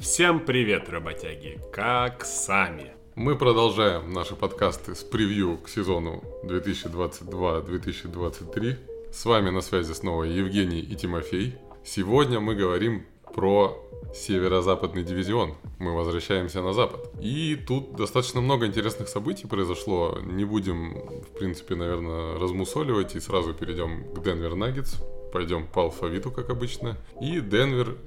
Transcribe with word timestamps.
Всем 0.00 0.40
привет, 0.40 0.88
работяги! 0.88 1.60
Как 1.70 2.24
сами? 2.24 2.92
Мы 3.16 3.36
продолжаем 3.36 4.14
наши 4.14 4.34
подкасты 4.34 4.94
с 4.94 5.04
превью 5.04 5.58
к 5.58 5.68
сезону 5.68 6.24
2022-2023. 6.44 8.78
С 9.12 9.26
вами 9.26 9.50
на 9.50 9.60
связи 9.60 9.92
снова 9.92 10.24
Евгений 10.24 10.80
и 10.80 10.96
Тимофей. 10.96 11.56
Сегодня 11.84 12.40
мы 12.40 12.54
говорим 12.54 13.04
про 13.34 13.76
северо-западный 14.14 15.02
дивизион. 15.02 15.54
Мы 15.78 15.94
возвращаемся 15.94 16.62
на 16.62 16.72
запад. 16.72 17.10
И 17.20 17.56
тут 17.56 17.94
достаточно 17.94 18.40
много 18.40 18.64
интересных 18.64 19.08
событий 19.08 19.46
произошло. 19.46 20.18
Не 20.22 20.46
будем, 20.46 20.94
в 20.94 21.28
принципе, 21.38 21.74
наверное, 21.74 22.38
размусоливать 22.38 23.16
и 23.16 23.20
сразу 23.20 23.52
перейдем 23.52 24.14
к 24.14 24.22
Денвер 24.22 24.54
Наггетс. 24.54 24.94
Пойдем 25.30 25.66
по 25.66 25.82
алфавиту, 25.82 26.30
как 26.30 26.48
обычно. 26.48 26.96
И 27.20 27.40
Денвер, 27.40 27.98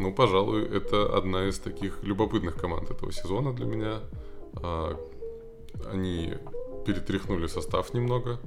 ну, 0.00 0.14
пожалуй, 0.14 0.64
это 0.64 1.14
одна 1.14 1.46
из 1.46 1.58
таких 1.58 2.02
любопытных 2.02 2.56
команд 2.56 2.90
этого 2.90 3.12
сезона 3.12 3.52
для 3.52 3.66
меня. 3.66 4.00
А, 4.54 4.98
они 5.90 6.34
перетряхнули 6.86 7.46
состав 7.46 7.92
немного, 7.92 8.40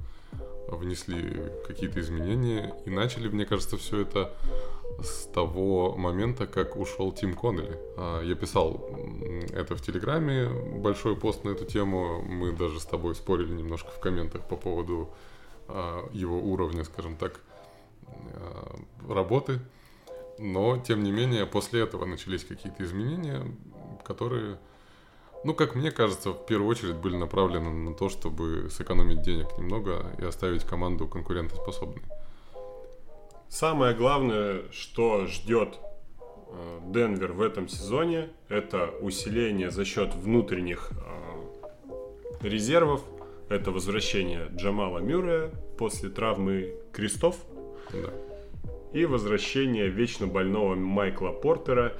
внесли 0.67 1.51
какие-то 1.67 1.99
изменения 1.99 2.75
и 2.85 2.89
начали, 2.89 3.27
мне 3.27 3.45
кажется, 3.45 3.77
все 3.77 4.01
это 4.01 4.33
с 4.99 5.25
того 5.25 5.95
момента, 5.95 6.47
как 6.47 6.75
ушел 6.75 7.11
Тим 7.11 7.35
Коннелли. 7.35 7.77
А, 7.97 8.21
я 8.23 8.33
писал 8.33 8.89
это 9.53 9.75
в 9.75 9.81
Телеграме, 9.81 10.49
большой 10.49 11.15
пост 11.15 11.43
на 11.43 11.51
эту 11.51 11.65
тему. 11.65 12.23
Мы 12.23 12.51
даже 12.51 12.79
с 12.79 12.85
тобой 12.85 13.13
спорили 13.13 13.53
немножко 13.53 13.91
в 13.91 13.99
комментах 13.99 14.41
по 14.47 14.55
поводу 14.55 15.09
а, 15.67 16.09
его 16.13 16.39
уровня, 16.39 16.83
скажем 16.83 17.15
так, 17.15 17.39
работы. 19.07 19.59
Но, 20.43 20.77
тем 20.77 21.03
не 21.03 21.11
менее, 21.13 21.45
после 21.45 21.83
этого 21.83 22.03
начались 22.03 22.43
какие-то 22.43 22.83
изменения, 22.83 23.45
которые, 24.03 24.59
ну, 25.45 25.53
как 25.53 25.73
мне 25.73 25.89
кажется, 25.89 26.31
в 26.31 26.45
первую 26.45 26.69
очередь 26.69 26.95
были 26.95 27.15
направлены 27.15 27.69
на 27.69 27.93
то, 27.93 28.09
чтобы 28.09 28.69
сэкономить 28.69 29.21
денег 29.21 29.57
немного 29.57 30.13
и 30.19 30.25
оставить 30.25 30.65
команду 30.65 31.07
конкурентоспособной. 31.07 32.03
Самое 33.47 33.95
главное, 33.95 34.69
что 34.73 35.27
ждет 35.27 35.79
э, 36.49 36.79
Денвер 36.87 37.31
в 37.31 37.41
этом 37.41 37.69
сезоне, 37.69 38.29
это 38.49 38.93
усиление 38.99 39.71
за 39.71 39.85
счет 39.85 40.13
внутренних 40.13 40.91
э, 40.91 42.45
резервов. 42.45 43.01
Это 43.47 43.71
возвращение 43.71 44.49
Джамала 44.53 44.99
Мюррея 44.99 45.51
после 45.77 46.09
травмы 46.09 46.75
крестов. 46.91 47.37
Да. 47.93 48.32
И 48.93 49.05
возвращение 49.05 49.89
вечно 49.89 50.27
больного 50.27 50.75
Майкла 50.75 51.31
Портера 51.31 51.93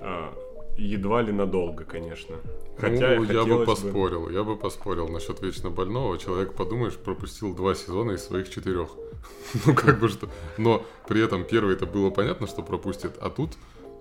э, 0.00 0.28
едва 0.76 1.22
ли 1.22 1.32
надолго, 1.32 1.84
конечно. 1.84 2.36
Хотя 2.78 3.16
ну, 3.16 3.24
я 3.24 3.44
бы 3.44 3.64
поспорил, 3.64 4.24
бы... 4.26 4.32
я 4.32 4.42
бы 4.42 4.56
поспорил 4.56 5.08
насчет 5.08 5.40
вечно 5.42 5.70
больного. 5.70 6.18
Человек, 6.18 6.54
подумаешь, 6.54 6.96
пропустил 6.96 7.54
два 7.54 7.74
сезона 7.74 8.12
из 8.12 8.24
своих 8.24 8.50
четырех. 8.50 8.88
ну, 9.66 9.74
как 9.74 10.00
бы 10.00 10.08
что. 10.08 10.28
Но 10.58 10.84
при 11.06 11.22
этом 11.22 11.44
первый 11.44 11.74
это 11.74 11.86
было 11.86 12.10
понятно, 12.10 12.46
что 12.46 12.62
пропустит. 12.62 13.12
А 13.20 13.30
тут, 13.30 13.50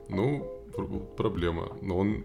ну, 0.08 0.66
проблема. 1.18 1.78
Но 1.82 1.98
он 1.98 2.24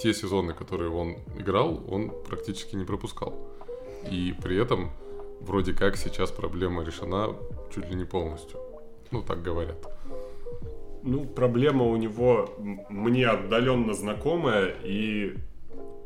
те 0.00 0.12
сезоны, 0.12 0.52
которые 0.54 0.90
он 0.90 1.16
играл, 1.38 1.82
он 1.88 2.12
практически 2.28 2.76
не 2.76 2.84
пропускал. 2.84 3.34
И 4.10 4.34
при 4.42 4.56
этом 4.56 4.90
вроде 5.40 5.72
как 5.72 5.96
сейчас 5.96 6.30
проблема 6.30 6.84
решена 6.84 7.34
чуть 7.74 7.88
ли 7.88 7.96
не 7.96 8.04
полностью. 8.04 8.60
Ну, 9.14 9.22
так 9.22 9.44
говорят. 9.44 9.76
Ну, 11.04 11.24
проблема 11.24 11.84
у 11.84 11.94
него 11.94 12.50
мне 12.88 13.28
отдаленно 13.28 13.94
знакомая, 13.94 14.74
и 14.82 15.36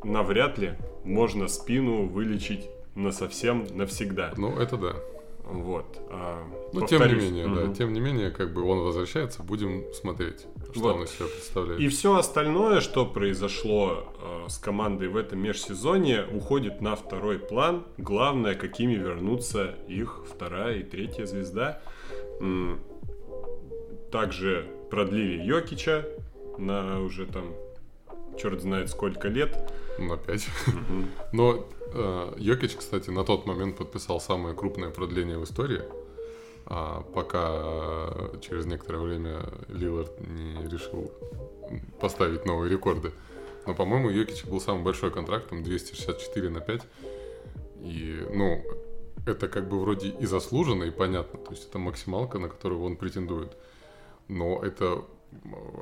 навряд 0.05 0.59
ли 0.59 0.73
можно 1.05 1.49
спину 1.49 2.07
вылечить 2.07 2.69
на 2.95 3.11
совсем 3.11 3.67
навсегда. 3.71 4.35
Ну, 4.37 4.59
это 4.59 4.77
да. 4.77 4.97
Вот. 5.45 5.87
А, 6.11 6.47
ну, 6.75 6.87
тем 6.87 7.01
не 7.09 7.15
менее, 7.15 7.47
угу. 7.47 7.55
да, 7.55 7.75
тем 7.75 7.95
не 7.95 8.01
менее, 8.01 8.31
как 8.31 8.53
бы 8.53 8.63
он 8.63 8.81
возвращается, 8.81 9.43
будем 9.43 9.85
смотреть, 9.95 10.47
что 10.73 10.81
вот. 10.81 10.97
он 10.97 11.05
из 11.05 11.11
себя 11.13 11.29
представляет. 11.29 11.81
И 11.81 11.89
все 11.89 12.15
остальное, 12.15 12.83
что 12.83 13.07
произошло 13.07 14.13
э, 14.21 14.49
с 14.51 14.59
командой 14.59 15.09
в 15.09 15.17
этом 15.17 15.39
межсезонье, 15.39 16.27
уходит 16.31 16.83
на 16.83 16.95
второй 16.95 17.39
план. 17.39 17.85
Главное, 17.97 18.55
какими 18.55 18.97
вернутся 18.97 19.77
их 19.89 20.23
вторая 20.31 20.81
и 20.81 20.83
третья 20.83 21.25
звезда. 21.25 21.81
Также 24.11 24.67
продлили 24.91 25.43
Йокича 25.43 26.05
на 26.59 27.01
уже 27.01 27.27
там 27.27 27.55
черт 28.39 28.61
знает 28.63 28.91
сколько 28.91 29.29
лет. 29.29 29.57
На 29.99 30.17
5. 30.17 30.49
Но 31.33 31.67
э, 31.93 32.35
Йокич, 32.37 32.77
кстати, 32.77 33.11
на 33.11 33.25
тот 33.25 33.47
момент 33.47 33.77
подписал 33.77 34.21
самое 34.21 34.55
крупное 34.55 34.91
продление 34.91 35.39
в 35.39 35.45
истории. 35.45 35.83
А 36.67 37.03
пока 37.15 37.49
э, 37.51 38.39
через 38.41 38.67
некоторое 38.67 39.01
время 39.01 39.47
Лилард 39.69 40.21
не 40.21 40.69
решил 40.69 41.11
поставить 42.01 42.47
новые 42.47 42.71
рекорды. 42.71 43.13
Но, 43.67 43.75
по-моему, 43.75 44.11
Йокич 44.11 44.45
был 44.45 44.61
самый 44.61 44.83
большой 44.83 45.11
контракт, 45.11 45.49
там 45.51 45.63
264 45.63 46.51
на 46.51 46.61
5. 46.61 46.83
И, 47.83 48.27
ну, 48.33 48.63
это 49.27 49.49
как 49.49 49.69
бы 49.69 49.81
вроде 49.81 50.09
и 50.09 50.27
заслуженно, 50.27 50.85
и 50.85 50.91
понятно. 50.91 51.39
То 51.39 51.51
есть 51.51 51.69
это 51.69 51.79
максималка, 51.79 52.39
на 52.39 52.49
которую 52.49 52.83
он 52.83 52.97
претендует. 52.97 53.57
Но 54.29 54.63
это 54.63 55.05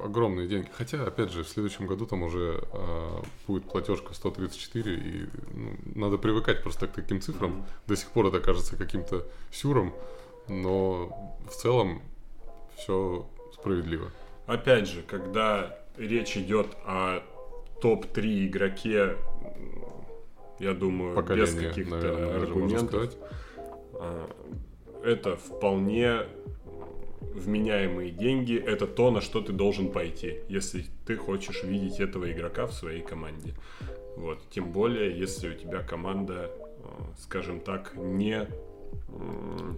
огромные 0.04 0.48
деньги. 0.48 0.68
Хотя, 0.72 1.04
опять 1.06 1.30
же, 1.30 1.44
в 1.44 1.48
следующем 1.48 1.86
году 1.86 2.06
там 2.06 2.22
уже 2.22 2.64
э, 2.72 3.22
будет 3.46 3.64
платежка 3.64 4.14
134, 4.14 4.94
и 4.94 5.26
ну, 5.54 5.76
надо 5.94 6.18
привыкать 6.18 6.62
просто 6.62 6.88
к 6.88 6.92
таким 6.92 7.20
цифрам. 7.20 7.52
Mm-hmm. 7.52 7.88
До 7.88 7.96
сих 7.96 8.10
пор 8.10 8.26
это 8.26 8.40
кажется 8.40 8.76
каким-то 8.76 9.24
сюром, 9.52 9.94
но 10.48 11.36
в 11.48 11.54
целом 11.54 12.02
все 12.76 13.26
справедливо. 13.54 14.10
Опять 14.46 14.88
же, 14.88 15.02
когда 15.02 15.78
речь 15.96 16.36
идет 16.36 16.68
о 16.84 17.22
топ-3 17.80 18.46
игроке, 18.46 19.16
я 20.58 20.72
думаю, 20.72 21.14
Поколение, 21.14 21.46
без 21.46 21.54
каких-то 21.54 22.36
аргументов, 22.36 23.14
а, 23.94 24.30
это 25.04 25.36
вполне 25.36 26.22
вменяемые 27.34 28.10
деньги– 28.10 28.56
это 28.66 28.86
то, 28.86 29.10
на 29.10 29.20
что 29.20 29.40
ты 29.40 29.52
должен 29.52 29.90
пойти, 29.90 30.40
если 30.48 30.84
ты 31.06 31.16
хочешь 31.16 31.62
видеть 31.62 32.00
этого 32.00 32.30
игрока 32.30 32.66
в 32.66 32.72
своей 32.72 33.02
команде. 33.02 33.54
Вот. 34.16 34.38
Тем 34.50 34.72
более, 34.72 35.18
если 35.18 35.50
у 35.50 35.54
тебя 35.54 35.82
команда, 35.82 36.50
э, 36.60 36.86
скажем 37.18 37.60
так, 37.60 37.92
не 37.94 38.46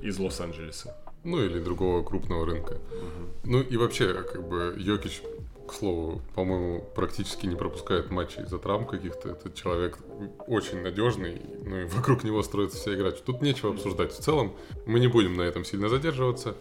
из 0.03 0.19
Лос-Анджелеса. 0.19 0.97
Ну 1.25 1.43
или 1.43 1.59
другого 1.59 2.03
крупного 2.05 2.47
рынка. 2.47 2.75
Угу. 2.75 3.51
Ну 3.51 3.61
и 3.61 3.77
вообще, 3.77 4.23
как 4.23 4.47
бы 4.49 4.75
Йокич, 4.79 5.23
к 5.69 5.73
слову, 5.75 6.23
по-моему, 6.35 6.85
практически 6.95 7.47
не 7.47 7.55
пропускает 7.55 8.11
матчи 8.11 8.41
из-за 8.41 8.59
травм 8.59 8.87
каких-то. 8.87 9.31
Этот 9.31 9.55
человек 9.55 9.99
очень 10.47 10.83
надежный, 10.83 11.43
ну 11.65 11.77
и 11.81 11.85
вокруг 11.89 12.25
него 12.25 12.43
строится 12.43 12.79
вся 12.79 12.95
игра. 12.95 13.11
Тут 13.11 13.43
нечего 13.43 13.73
обсуждать. 13.73 14.13
В 14.13 14.21
целом, 14.21 14.55
мы 14.87 14.99
не 14.99 15.09
будем 15.09 15.37
на 15.37 15.43
этом 15.43 15.65
сильно 15.65 15.89
задерживаться. 15.89 16.57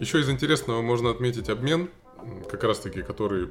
Еще 0.00 0.20
из 0.20 0.30
интересного 0.30 0.80
можно 0.80 1.10
отметить 1.10 1.50
обмен, 1.50 1.90
как 2.48 2.64
раз 2.64 2.78
таки, 2.78 3.02
который 3.02 3.50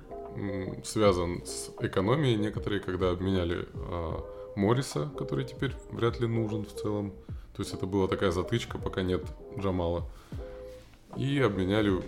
связан 0.84 1.46
с 1.46 1.70
экономией. 1.80 2.38
Некоторые, 2.38 2.82
когда 2.82 3.12
обменяли 3.12 3.68
э, 3.72 4.12
Морриса, 4.56 5.12
который 5.16 5.46
теперь 5.46 5.76
вряд 5.92 6.20
ли 6.20 6.26
нужен 6.26 6.66
в 6.66 6.74
целом. 6.74 7.14
То 7.56 7.62
есть 7.62 7.76
это 7.76 7.86
была 7.86 8.08
такая 8.08 8.32
затычка, 8.32 8.80
пока 8.80 9.04
нет 9.04 9.24
Джамала. 9.60 10.10
И 11.16 11.40
обменяли 11.40 12.02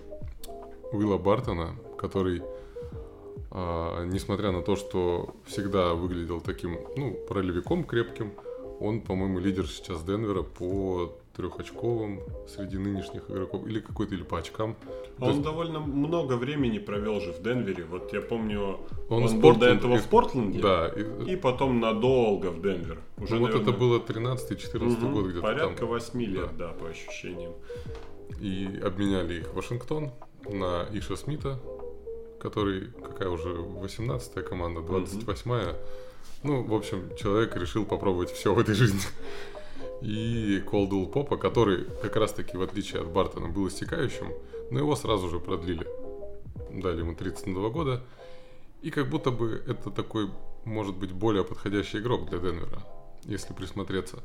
Уилла 0.91 1.19
Бартона, 1.19 1.75
который, 1.99 2.41
э, 3.51 4.05
несмотря 4.07 4.49
на 4.51 4.63
то, 4.63 4.75
что 4.75 5.35
всегда 5.45 5.93
выглядел 5.93 6.41
таким, 6.41 6.79
ну, 6.97 7.13
пролевиком 7.29 7.83
крепким, 7.83 8.33
он, 8.79 9.01
по-моему, 9.01 9.38
лидер 9.38 9.67
сейчас 9.67 10.03
Денвера 10.03 10.41
по 10.41 11.15
трехочковым 11.35 12.21
среди 12.47 12.77
нынешних 12.77 13.29
игроков 13.29 13.65
или 13.65 13.79
какой-то 13.79 14.15
или 14.15 14.23
по 14.23 14.37
очкам. 14.37 14.75
Он 15.19 15.29
есть... 15.29 15.41
довольно 15.41 15.79
много 15.79 16.33
времени 16.33 16.79
провел 16.79 17.21
же 17.21 17.31
в 17.31 17.41
Денвере. 17.41 17.85
Вот 17.85 18.11
я 18.13 18.21
помню, 18.21 18.79
он, 19.09 19.23
он 19.23 19.39
был 19.39 19.55
до 19.55 19.67
этого 19.67 19.95
из... 19.95 20.01
в 20.01 20.09
Портленде, 20.09 20.61
да, 20.61 20.89
и... 20.89 21.33
и 21.33 21.35
потом 21.35 21.79
надолго 21.79 22.47
в 22.47 22.61
Денвер. 22.61 22.99
Уже, 23.17 23.35
ну, 23.35 23.47
наверное... 23.47 23.65
вот 23.65 23.69
это 23.69 23.77
было 23.77 23.99
13-14 23.99 25.05
угу, 25.05 25.13
год 25.13 25.25
где-то 25.27 25.41
Порядка 25.41 25.79
там. 25.79 25.87
8 25.87 26.21
лет, 26.23 26.57
да. 26.57 26.67
да, 26.67 26.73
по 26.73 26.87
ощущениям. 26.87 27.53
И 28.39 28.81
обменяли 28.83 29.41
их 29.41 29.49
в 29.49 29.55
Вашингтон 29.55 30.11
на 30.49 30.87
Иша 30.91 31.15
Смита, 31.15 31.59
который, 32.39 32.87
какая 32.87 33.29
уже 33.29 33.49
18-я 33.49 34.41
команда, 34.41 34.81
28-я. 34.81 35.69
Угу. 35.69 35.77
Ну, 36.43 36.63
в 36.63 36.73
общем, 36.73 37.15
человек 37.17 37.55
решил 37.55 37.85
попробовать 37.85 38.31
все 38.31 38.53
в 38.53 38.59
этой 38.59 38.73
жизни 38.73 38.99
и 40.01 40.59
Колдул 40.69 41.07
Попа, 41.07 41.38
который 41.38 41.86
как 42.01 42.15
раз-таки, 42.15 42.57
в 42.57 42.62
отличие 42.62 43.01
от 43.01 43.09
Бартона, 43.09 43.48
был 43.48 43.68
истекающим, 43.68 44.33
но 44.71 44.80
его 44.80 44.95
сразу 44.95 45.30
же 45.30 45.39
продлили. 45.39 45.88
Дали 46.71 47.00
ему 47.00 47.15
32 47.15 47.69
года. 47.69 48.03
И 48.81 48.89
как 48.89 49.09
будто 49.09 49.30
бы 49.30 49.63
это 49.68 49.92
такой, 49.92 50.30
может 50.65 50.95
быть, 50.95 51.12
более 51.12 51.44
подходящий 51.44 52.00
игрок 52.00 52.30
для 52.30 52.39
Денвера, 52.39 52.81
если 53.25 53.53
присмотреться 53.53 54.18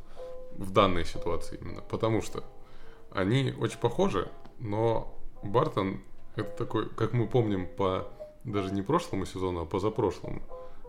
в 0.57 0.71
данной 0.71 1.05
ситуации 1.05 1.59
именно. 1.61 1.83
Потому 1.83 2.23
что 2.23 2.43
они 3.11 3.55
очень 3.61 3.79
похожи, 3.79 4.29
но 4.59 5.15
Бартон 5.43 6.01
это 6.37 6.51
такой, 6.57 6.89
как 6.89 7.13
мы 7.13 7.27
помним 7.27 7.67
по 7.67 8.09
даже 8.45 8.73
не 8.73 8.83
прошлому 8.83 9.27
сезону, 9.27 9.63
а 9.63 9.67
позапрошлому, 9.67 10.43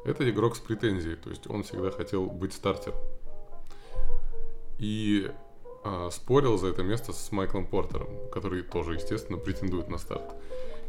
это 0.06 0.30
игрок 0.30 0.56
с 0.56 0.60
претензией, 0.60 1.16
то 1.16 1.30
есть 1.30 1.50
он 1.50 1.64
всегда 1.64 1.92
хотел 1.92 2.28
быть 2.28 2.54
стартером. 2.54 3.00
И 4.80 5.32
а, 5.84 6.10
спорил 6.12 6.58
за 6.58 6.68
это 6.68 6.84
место 6.84 7.14
с 7.14 7.32
Майклом 7.32 7.66
Портером, 7.66 8.10
который 8.32 8.62
тоже, 8.62 8.96
естественно, 8.96 9.38
претендует 9.38 9.90
на 9.90 9.98
старт. 9.98 10.36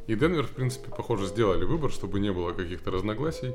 И 0.06 0.14
Денвер, 0.14 0.44
в 0.44 0.52
принципе, 0.52 0.90
похоже, 0.90 1.26
сделали 1.26 1.64
выбор, 1.64 1.90
чтобы 1.90 2.18
не 2.18 2.32
было 2.32 2.52
каких-то 2.52 2.90
разногласий, 2.90 3.52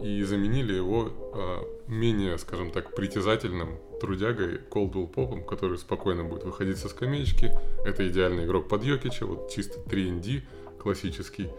и 0.00 0.22
заменили 0.22 0.74
его 0.74 1.10
а, 1.32 1.64
менее, 1.88 2.38
скажем 2.38 2.70
так, 2.70 2.94
притязательным 2.94 3.78
трудягой 4.00 4.58
Колдуэлл 4.58 5.08
Попом, 5.08 5.44
который 5.44 5.78
спокойно 5.78 6.24
будет 6.24 6.44
выходить 6.44 6.78
со 6.78 6.88
скамеечки. 6.88 7.52
Это 7.84 8.08
идеальный 8.08 8.44
игрок 8.44 8.68
под 8.68 8.84
Йокича, 8.84 9.26
вот 9.26 9.50
чисто 9.50 9.80
3 9.80 10.44
классический. 10.78 11.50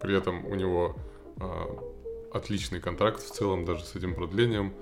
При 0.00 0.16
этом 0.16 0.44
у 0.46 0.54
него 0.54 0.96
а, 1.38 1.68
отличный 2.32 2.80
контракт 2.80 3.22
в 3.22 3.30
целом, 3.30 3.64
даже 3.64 3.84
с 3.84 3.94
этим 3.94 4.14
продлением. 4.14 4.72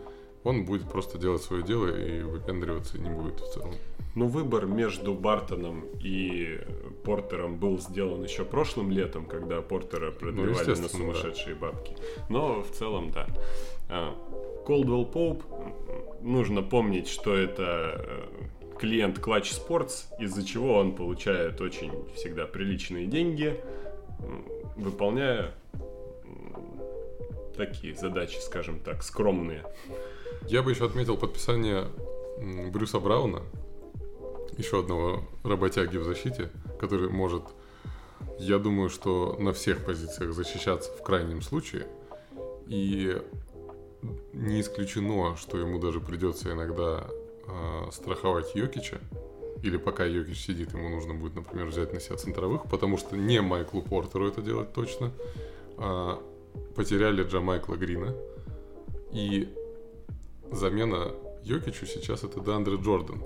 Он 0.45 0.65
будет 0.65 0.89
просто 0.91 1.19
делать 1.19 1.43
свое 1.43 1.63
дело 1.63 1.87
и 1.87 2.23
выпендриваться 2.23 2.99
не 2.99 3.09
будет 3.09 3.41
в 3.41 3.53
целом. 3.53 3.75
Ну, 4.15 4.29
выбор 4.29 4.67
между 4.67 5.15
Бартоном 5.15 5.87
и 6.01 6.61
Портером 7.03 7.57
был 7.57 7.81
сделан 7.81 8.23
еще 8.23 8.45
прошлым 8.45 8.91
летом, 8.93 9.27
когда 9.27 9.61
Портера 9.61 10.13
продлевали 10.13 10.75
ну, 10.77 10.83
на 10.83 10.89
сумасшедшие 10.89 11.57
да. 11.57 11.61
бабки. 11.67 11.97
Но 12.29 12.63
в 12.63 12.71
целом, 12.71 13.11
да. 13.11 13.27
Колдвелл 14.65 15.07
Поуп, 15.07 15.43
нужно 16.21 16.63
помнить, 16.63 17.09
что 17.09 17.35
это 17.35 18.07
э, 18.07 18.79
клиент 18.79 19.19
Clutch 19.19 19.53
Sports, 19.53 20.05
из-за 20.21 20.45
чего 20.45 20.75
он 20.75 20.95
получает 20.95 21.61
очень 21.61 21.93
всегда 22.15 22.47
приличные 22.47 23.07
деньги, 23.07 23.61
выполняя 24.77 25.53
такие 27.57 27.95
задачи, 27.95 28.39
скажем 28.39 28.81
так, 28.81 29.03
скромные. 29.03 29.65
Я 30.49 30.63
бы 30.63 30.71
еще 30.71 30.87
отметил 30.87 31.17
подписание 31.17 31.87
Брюса 32.71 33.01
Брауна, 33.01 33.43
еще 34.57 34.81
одного 34.81 35.23
работяги 35.43 35.97
в 35.97 36.05
защите, 36.05 36.51
который 36.79 37.09
может, 37.09 37.43
я 38.39 38.59
думаю, 38.59 38.91
что 38.91 39.37
на 39.39 39.53
всех 39.53 39.85
позициях 39.85 40.33
защищаться 40.33 40.91
в 40.93 41.03
крайнем 41.03 41.43
случае. 41.43 41.87
И 42.67 43.21
не 44.33 44.61
исключено, 44.61 45.37
что 45.37 45.59
ему 45.59 45.79
даже 45.79 46.01
придется 46.01 46.53
иногда 46.53 47.07
э, 47.47 47.91
страховать 47.91 48.55
Йокича, 48.55 49.01
или 49.63 49.79
пока 49.79 50.05
Йокич 50.05 50.45
сидит, 50.45 50.75
ему 50.75 50.91
нужно 50.91 51.15
будет, 51.15 51.37
например, 51.37 51.67
взять 51.69 51.93
на 51.95 52.01
себя 52.01 52.17
центровых, 52.17 52.65
потому 52.65 52.99
что 52.99 53.17
не 53.17 53.41
Майклу 53.41 53.81
Портеру 53.81 54.29
это 54.29 54.43
делать 54.43 54.73
точно. 54.75 55.11
А 55.79 56.23
потеряли 56.75 57.23
Джамайкла 57.23 57.77
Грина. 57.77 58.15
И 59.13 59.49
замена 60.51 61.13
Йокичу 61.43 61.87
сейчас 61.87 62.25
это 62.25 62.41
Дандре 62.41 62.77
Джордан, 62.77 63.23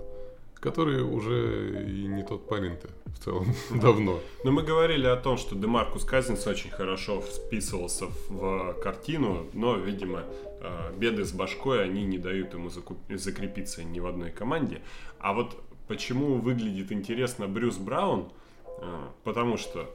который 0.55 1.03
уже 1.03 1.87
и 1.89 2.07
не 2.07 2.23
тот 2.23 2.49
парень-то 2.49 2.89
в 3.07 3.25
целом 3.25 3.47
давно. 3.71 4.21
Но 4.45 4.51
мы 4.51 4.63
говорили 4.63 5.07
о 5.07 5.17
том, 5.17 5.37
что 5.37 5.55
Демаркус 5.55 6.05
Казинс 6.05 6.47
очень 6.47 6.71
хорошо 6.71 7.21
вписывался 7.21 8.07
в 8.29 8.75
картину, 8.83 9.47
но, 9.53 9.77
видимо, 9.77 10.25
э, 10.61 10.93
беды 10.97 11.25
с 11.25 11.33
башкой, 11.33 11.85
они 11.85 12.05
не 12.05 12.19
дают 12.19 12.55
ему 12.55 12.71
закрепиться 13.09 13.85
ни 13.85 14.01
в 14.01 14.07
одной 14.07 14.31
команде. 14.31 14.81
А 15.21 15.33
вот 15.33 15.57
Почему 15.89 16.35
выглядит 16.35 16.93
интересно 16.93 17.49
Брюс 17.49 17.79
Браун? 17.79 18.31
А, 18.67 19.11
потому 19.25 19.57
что 19.57 19.91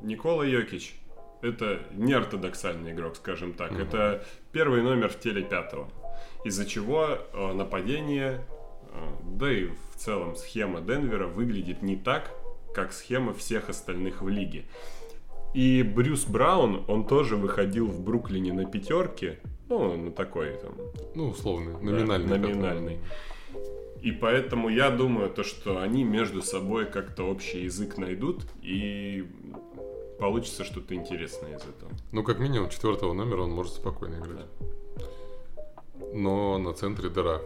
Никола 0.00 0.46
Йокич 0.46 0.94
это 1.42 1.80
не 1.92 2.12
ортодоксальный 2.12 2.92
игрок, 2.92 3.16
скажем 3.16 3.52
так. 3.52 3.72
Mm-hmm. 3.72 3.82
Это 3.82 4.24
первый 4.52 4.82
номер 4.82 5.08
в 5.08 5.18
теле 5.18 5.42
пятого. 5.42 5.90
Из-за 6.46 6.64
чего 6.64 7.18
а, 7.32 7.52
нападение, 7.54 8.40
а, 8.92 9.18
да 9.24 9.52
и 9.52 9.64
в 9.64 9.96
целом 9.96 10.36
схема 10.36 10.80
Денвера 10.80 11.26
выглядит 11.26 11.82
не 11.82 11.96
так, 11.96 12.30
как 12.72 12.92
схема 12.92 13.34
всех 13.34 13.68
остальных 13.68 14.22
в 14.22 14.28
лиге. 14.28 14.64
И 15.54 15.82
Брюс 15.82 16.24
Браун, 16.24 16.84
он 16.86 17.04
тоже 17.04 17.34
выходил 17.34 17.88
в 17.88 18.00
Бруклине 18.00 18.52
на 18.52 18.64
пятерке, 18.64 19.40
ну, 19.68 19.96
на 19.96 20.12
такой 20.12 20.52
там... 20.52 20.76
Ну, 21.16 21.30
условный, 21.30 21.72
номинальный. 21.80 22.28
Да, 22.28 22.38
номинальный. 22.38 22.98
И 24.00 24.12
поэтому 24.12 24.68
я 24.68 24.90
думаю, 24.90 25.30
то, 25.30 25.42
что 25.42 25.80
они 25.80 26.04
между 26.04 26.42
собой 26.42 26.86
как-то 26.86 27.24
общий 27.24 27.64
язык 27.64 27.98
найдут, 27.98 28.42
и 28.62 29.26
получится 30.20 30.62
что-то 30.62 30.94
интересное 30.94 31.56
из 31.56 31.62
этого. 31.62 31.90
Ну, 32.12 32.22
как 32.22 32.38
минимум, 32.38 32.70
четвертого 32.70 33.14
номера 33.14 33.42
он 33.42 33.50
может 33.50 33.72
спокойно 33.72 34.14
играть. 34.20 34.46
Да. 34.60 34.66
Но 36.12 36.58
на 36.58 36.72
центре 36.72 37.08
дыра. 37.08 37.40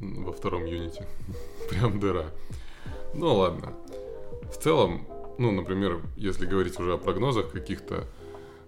Во 0.00 0.32
втором 0.32 0.64
юните. 0.64 1.06
Прям 1.70 2.00
дыра. 2.00 2.26
Ну, 3.14 3.34
ладно. 3.34 3.74
В 4.52 4.56
целом, 4.56 5.06
ну, 5.38 5.50
например, 5.50 6.00
если 6.16 6.46
говорить 6.46 6.78
уже 6.78 6.94
о 6.94 6.98
прогнозах 6.98 7.50
каких-то, 7.50 8.04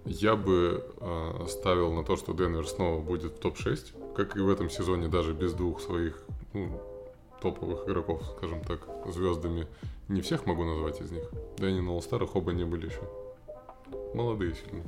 я 0.04 0.36
бы 0.36 0.84
э, 1.00 1.46
ставил 1.48 1.92
на 1.92 2.04
то, 2.04 2.16
что 2.16 2.32
Денвер 2.32 2.66
снова 2.66 3.00
будет 3.00 3.36
в 3.36 3.38
топ-6, 3.38 4.14
как 4.14 4.36
и 4.36 4.40
в 4.40 4.48
этом 4.50 4.68
сезоне, 4.70 5.08
даже 5.08 5.32
без 5.32 5.54
двух 5.54 5.80
своих 5.80 6.22
ну, 6.52 6.80
топовых 7.40 7.86
игроков, 7.86 8.22
скажем 8.36 8.62
так, 8.62 8.80
звездами. 9.12 9.66
Не 10.08 10.20
всех 10.20 10.46
могу 10.46 10.64
назвать 10.64 11.00
из 11.00 11.10
них. 11.10 11.24
Да 11.56 11.68
и 11.68 11.72
не 11.72 11.80
на 11.80 11.90
All-Старах 11.90 12.36
оба 12.36 12.52
не 12.52 12.64
были 12.64 12.86
еще. 12.86 13.00
Молодые 14.14 14.54
сильно. 14.54 14.82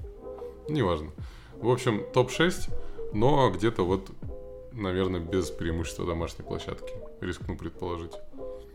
Неважно. 0.69 1.11
В 1.61 1.71
общем, 1.71 2.05
топ-6, 2.13 2.71
но 3.13 3.51
где-то 3.51 3.85
вот, 3.85 4.11
наверное, 4.73 5.21
без 5.21 5.51
преимущества 5.51 6.07
домашней 6.07 6.45
площадки. 6.45 6.93
Рискну 7.21 7.57
предположить. 7.57 8.13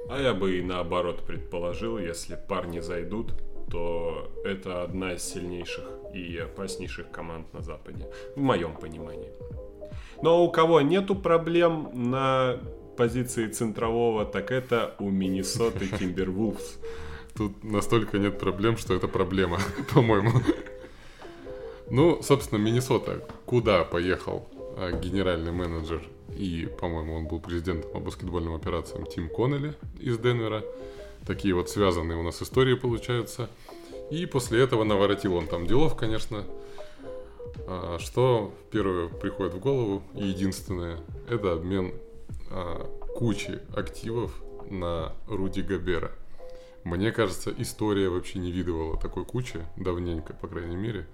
А 0.09 0.19
я 0.19 0.33
бы 0.33 0.57
и 0.57 0.61
наоборот 0.61 1.21
предположил, 1.25 1.97
если 1.97 2.35
парни 2.35 2.79
зайдут, 2.79 3.33
то 3.69 4.29
это 4.43 4.83
одна 4.83 5.13
из 5.13 5.23
сильнейших 5.23 5.85
и 6.13 6.37
опаснейших 6.37 7.09
команд 7.11 7.53
на 7.53 7.61
Западе, 7.61 8.07
в 8.35 8.41
моем 8.41 8.75
понимании. 8.75 9.29
Но 10.21 10.43
у 10.43 10.51
кого 10.51 10.81
нету 10.81 11.15
проблем 11.15 11.89
на 11.93 12.59
позиции 12.97 13.47
центрового, 13.47 14.25
так 14.25 14.51
это 14.51 14.95
у 14.99 15.09
Миннесоты 15.09 15.87
Тимбервулфс. 15.87 16.77
Тут 17.35 17.63
настолько 17.63 18.19
нет 18.19 18.37
проблем, 18.37 18.77
что 18.77 18.93
это 18.93 19.07
проблема, 19.07 19.59
по-моему. 19.93 20.31
Ну, 21.91 22.23
собственно, 22.23 22.57
Миннесота. 22.57 23.21
Куда 23.45 23.83
поехал 23.83 24.47
а, 24.77 24.93
генеральный 24.93 25.51
менеджер 25.51 26.01
и, 26.33 26.69
по-моему, 26.79 27.15
он 27.15 27.27
был 27.27 27.41
президентом 27.41 27.91
по 27.91 27.99
баскетбольным 27.99 28.55
операциям 28.55 29.05
Тим 29.05 29.27
Коннелли 29.27 29.73
из 29.99 30.17
Денвера. 30.17 30.63
Такие 31.27 31.53
вот 31.53 31.69
связанные 31.69 32.17
у 32.17 32.23
нас 32.23 32.41
истории 32.41 32.75
получаются. 32.75 33.49
И 34.09 34.25
после 34.25 34.61
этого 34.63 34.85
наворотил 34.85 35.35
он 35.35 35.47
там 35.47 35.67
делов, 35.67 35.97
конечно. 35.97 36.45
А, 37.67 37.97
что 37.99 38.53
первое 38.71 39.09
приходит 39.09 39.53
в 39.53 39.59
голову 39.59 40.01
и 40.15 40.27
единственное, 40.27 40.97
это 41.29 41.51
обмен 41.51 41.93
а, 42.49 42.85
кучи 43.15 43.59
активов 43.75 44.41
на 44.69 45.11
Руди 45.27 45.59
Габера. 45.59 46.11
Мне 46.85 47.11
кажется, 47.11 47.53
история 47.57 48.07
вообще 48.07 48.39
не 48.39 48.49
видывала 48.49 48.97
такой 48.97 49.25
кучи, 49.25 49.59
давненько, 49.75 50.31
по 50.31 50.47
крайней 50.47 50.77
мере, 50.77 51.05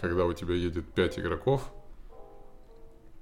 когда 0.00 0.24
у 0.24 0.32
тебя 0.32 0.54
едет 0.54 0.86
5 0.94 1.18
игроков 1.18 1.62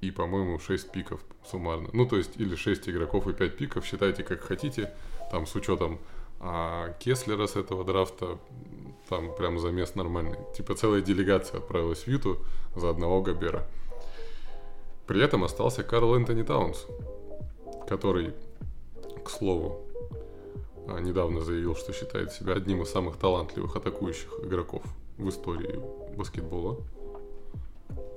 и, 0.00 0.10
по-моему, 0.10 0.58
6 0.58 0.90
пиков 0.92 1.20
суммарно. 1.44 1.88
Ну, 1.92 2.06
то 2.06 2.16
есть, 2.16 2.36
или 2.36 2.54
6 2.54 2.88
игроков 2.88 3.26
и 3.26 3.32
5 3.32 3.56
пиков, 3.56 3.84
считайте 3.84 4.22
как 4.22 4.42
хотите, 4.42 4.92
там 5.30 5.46
с 5.46 5.54
учетом 5.54 5.98
а 6.38 6.92
Кеслера 6.98 7.46
с 7.46 7.56
этого 7.56 7.84
драфта, 7.84 8.38
там 9.08 9.34
прям 9.34 9.58
замес 9.58 9.94
нормальный. 9.94 10.38
Типа 10.54 10.74
целая 10.74 11.00
делегация 11.00 11.58
отправилась 11.58 12.00
в 12.00 12.08
Юту 12.08 12.38
за 12.74 12.90
одного 12.90 13.22
Габера. 13.22 13.66
При 15.06 15.22
этом 15.22 15.44
остался 15.44 15.82
Карл 15.82 16.14
Энтони 16.14 16.42
Таунс, 16.42 16.86
который, 17.88 18.34
к 19.24 19.30
слову, 19.30 19.86
а, 20.88 21.00
недавно 21.00 21.40
заявил, 21.40 21.74
что 21.74 21.92
считает 21.92 22.32
себя 22.32 22.54
одним 22.54 22.82
из 22.82 22.90
самых 22.90 23.16
талантливых 23.16 23.76
атакующих 23.76 24.40
игроков 24.42 24.82
в 25.16 25.28
истории 25.28 25.80
баскетбола. 26.16 26.78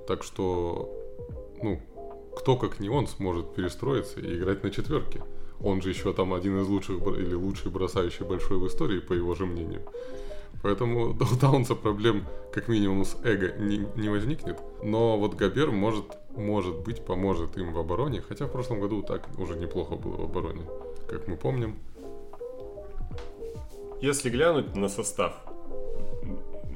Так 0.08 0.24
что, 0.24 0.89
ну, 1.62 1.79
кто 2.36 2.56
как 2.56 2.79
не 2.79 2.89
он 2.89 3.08
сможет 3.08 3.53
перестроиться 3.53 4.20
и 4.20 4.38
играть 4.38 4.63
на 4.63 4.72
четверке. 4.72 5.22
Он 5.62 5.82
же 5.82 5.89
еще 5.89 6.13
там 6.13 6.34
один 6.34 6.62
из 6.62 6.68
лучших 6.68 7.06
или 7.18 7.34
лучший 7.34 7.70
бросающий 7.70 8.25
большой 8.25 8.58
в 8.58 8.68
истории, 8.68 9.00
по 9.00 9.13
его 9.13 9.36
же 9.36 9.46
мнению. 9.46 9.82
Поэтому 10.62 11.10
у 11.20 11.38
Таунса 11.39 11.75
проблем 11.75 12.25
как 12.53 12.68
минимум 12.68 13.06
с 13.06 13.15
эго 13.24 13.53
не, 13.58 13.86
не 13.96 14.10
возникнет. 14.10 14.60
Но 14.84 15.18
вот 15.18 15.36
Габер 15.36 15.72
может, 15.72 16.06
может 16.36 16.79
быть 16.79 17.03
поможет 17.03 17.58
им 17.58 17.74
в 17.74 17.79
обороне. 17.79 18.22
Хотя 18.22 18.46
в 18.46 18.51
прошлом 18.51 18.79
году 18.79 19.01
так 19.03 19.27
уже 19.38 19.56
неплохо 19.56 19.96
было 19.96 20.18
в 20.18 20.24
обороне, 20.24 20.65
как 21.08 21.27
мы 21.27 21.38
помним. 21.38 21.75
Если 24.01 24.29
глянуть 24.29 24.75
на 24.75 24.88
состав, 24.88 25.34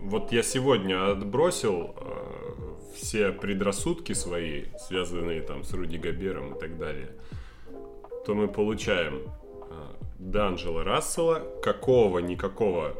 вот 0.03 0.31
я 0.31 0.43
сегодня 0.43 1.11
отбросил 1.11 1.95
э, 1.95 2.43
все 2.95 3.31
предрассудки 3.31 4.13
свои, 4.13 4.65
связанные 4.79 5.41
там 5.41 5.63
с 5.63 5.73
Руди 5.73 5.97
Габером 5.97 6.55
и 6.55 6.59
так 6.59 6.77
далее, 6.77 7.09
то 8.25 8.35
мы 8.35 8.47
получаем 8.47 9.21
э, 9.23 9.73
Данжела 10.19 10.83
Рассела, 10.83 11.41
какого-никакого 11.61 12.95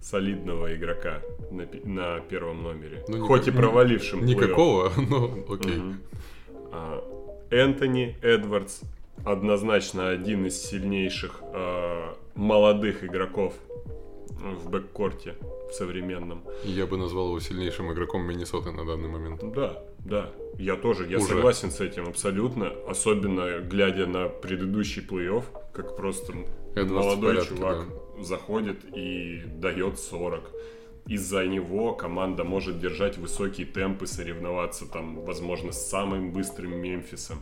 солидного 0.00 0.74
игрока 0.76 1.20
на, 1.50 1.66
на 1.84 2.20
первом 2.20 2.62
номере. 2.62 3.04
Ну, 3.08 3.26
Хоть 3.26 3.42
никак, 3.42 3.54
и 3.54 3.56
провалившим. 3.56 4.24
Никакого, 4.24 4.92
но 4.96 5.44
окей. 5.52 5.78
Угу. 5.78 5.94
А, 6.72 7.04
Энтони 7.50 8.16
Эдвардс 8.22 8.82
однозначно 9.24 10.08
один 10.08 10.46
из 10.46 10.62
сильнейших 10.62 11.40
а, 11.42 12.16
молодых 12.36 13.02
игроков 13.02 13.54
в 14.38 14.70
бэккорте 14.70 15.36
в 15.70 15.72
современном. 15.72 16.42
Я 16.64 16.86
бы 16.86 16.96
назвал 16.96 17.28
его 17.28 17.40
сильнейшим 17.40 17.92
игроком 17.92 18.22
Миннесоты 18.22 18.70
на 18.70 18.84
данный 18.84 19.08
момент. 19.08 19.40
Да, 19.52 19.82
да. 19.98 20.30
Я 20.58 20.76
тоже, 20.76 21.06
я 21.06 21.18
Уже. 21.18 21.26
согласен 21.26 21.70
с 21.70 21.80
этим 21.80 22.08
абсолютно. 22.08 22.72
Особенно 22.88 23.60
глядя 23.60 24.06
на 24.06 24.28
предыдущий 24.28 25.02
плей-офф, 25.02 25.44
как 25.72 25.96
просто 25.96 26.32
Эдвардс 26.74 27.06
молодой 27.06 27.34
порядке, 27.34 27.54
чувак 27.54 27.86
да. 28.16 28.24
заходит 28.24 28.84
и 28.96 29.42
дает 29.46 29.98
40. 29.98 30.50
Из-за 31.06 31.46
него 31.46 31.94
команда 31.94 32.44
может 32.44 32.80
держать 32.80 33.16
высокие 33.16 33.66
темпы, 33.66 34.06
соревноваться 34.06 34.86
там, 34.86 35.24
возможно, 35.24 35.72
с 35.72 35.88
самым 35.88 36.32
быстрым 36.32 36.76
Мемфисом. 36.76 37.38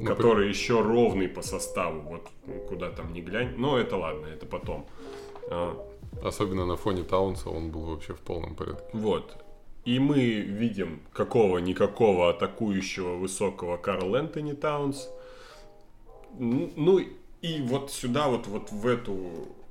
Ну, 0.00 0.06
который 0.06 0.44
при... 0.44 0.48
еще 0.48 0.80
ровный 0.80 1.28
по 1.28 1.42
составу, 1.42 2.00
вот 2.00 2.28
куда 2.68 2.90
там 2.90 3.12
не 3.12 3.20
глянь. 3.20 3.54
Но 3.56 3.78
это 3.78 3.96
ладно, 3.96 4.26
это 4.26 4.46
потом. 4.46 4.86
А, 5.50 5.76
Особенно 6.22 6.66
на 6.66 6.76
фоне 6.76 7.04
Таунса 7.04 7.50
он 7.50 7.70
был 7.70 7.82
вообще 7.82 8.14
в 8.14 8.20
полном 8.20 8.54
порядке. 8.54 8.88
Вот. 8.92 9.36
И 9.84 9.98
мы 9.98 10.18
видим 10.18 11.00
какого-никакого 11.12 12.30
атакующего 12.30 13.14
высокого 13.14 13.76
Карл 13.76 14.14
Энтони 14.14 14.52
Таунс. 14.52 15.08
Ну 16.38 17.00
и 17.40 17.62
вот 17.62 17.90
сюда, 17.90 18.28
вот, 18.28 18.46
вот 18.46 18.70
в 18.70 18.86
эту, 18.86 19.16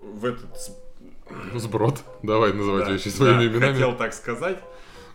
в 0.01 0.25
этот... 0.25 0.71
Сброд. 1.55 2.03
Давай 2.23 2.53
называть 2.53 2.85
да, 2.85 2.91
вещи 2.93 3.09
своими 3.09 3.39
да, 3.39 3.45
именами. 3.45 3.73
хотел 3.73 3.95
так 3.97 4.13
сказать, 4.13 4.59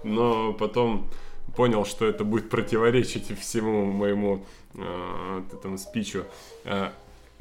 но 0.04 0.52
потом 0.52 1.10
понял, 1.56 1.86
что 1.86 2.06
это 2.06 2.24
будет 2.24 2.50
противоречить 2.50 3.38
всему 3.40 3.86
моему 3.86 4.44
э, 4.74 5.42
этому 5.52 5.78
спичу. 5.78 6.24
Э, 6.64 6.90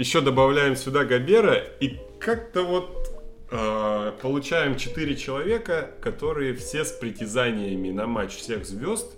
еще 0.02 0.22
добавляем 0.22 0.76
сюда 0.76 1.06
Габера, 1.06 1.54
и 1.80 2.00
как-то 2.20 2.64
вот 2.64 3.22
э, 3.52 4.12
получаем 4.20 4.76
4 4.76 5.16
человека, 5.16 5.92
которые 6.02 6.56
все 6.56 6.84
с 6.84 6.92
притязаниями 6.92 7.92
на 7.92 8.08
матч 8.08 8.36
всех 8.38 8.66
звезд. 8.66 9.16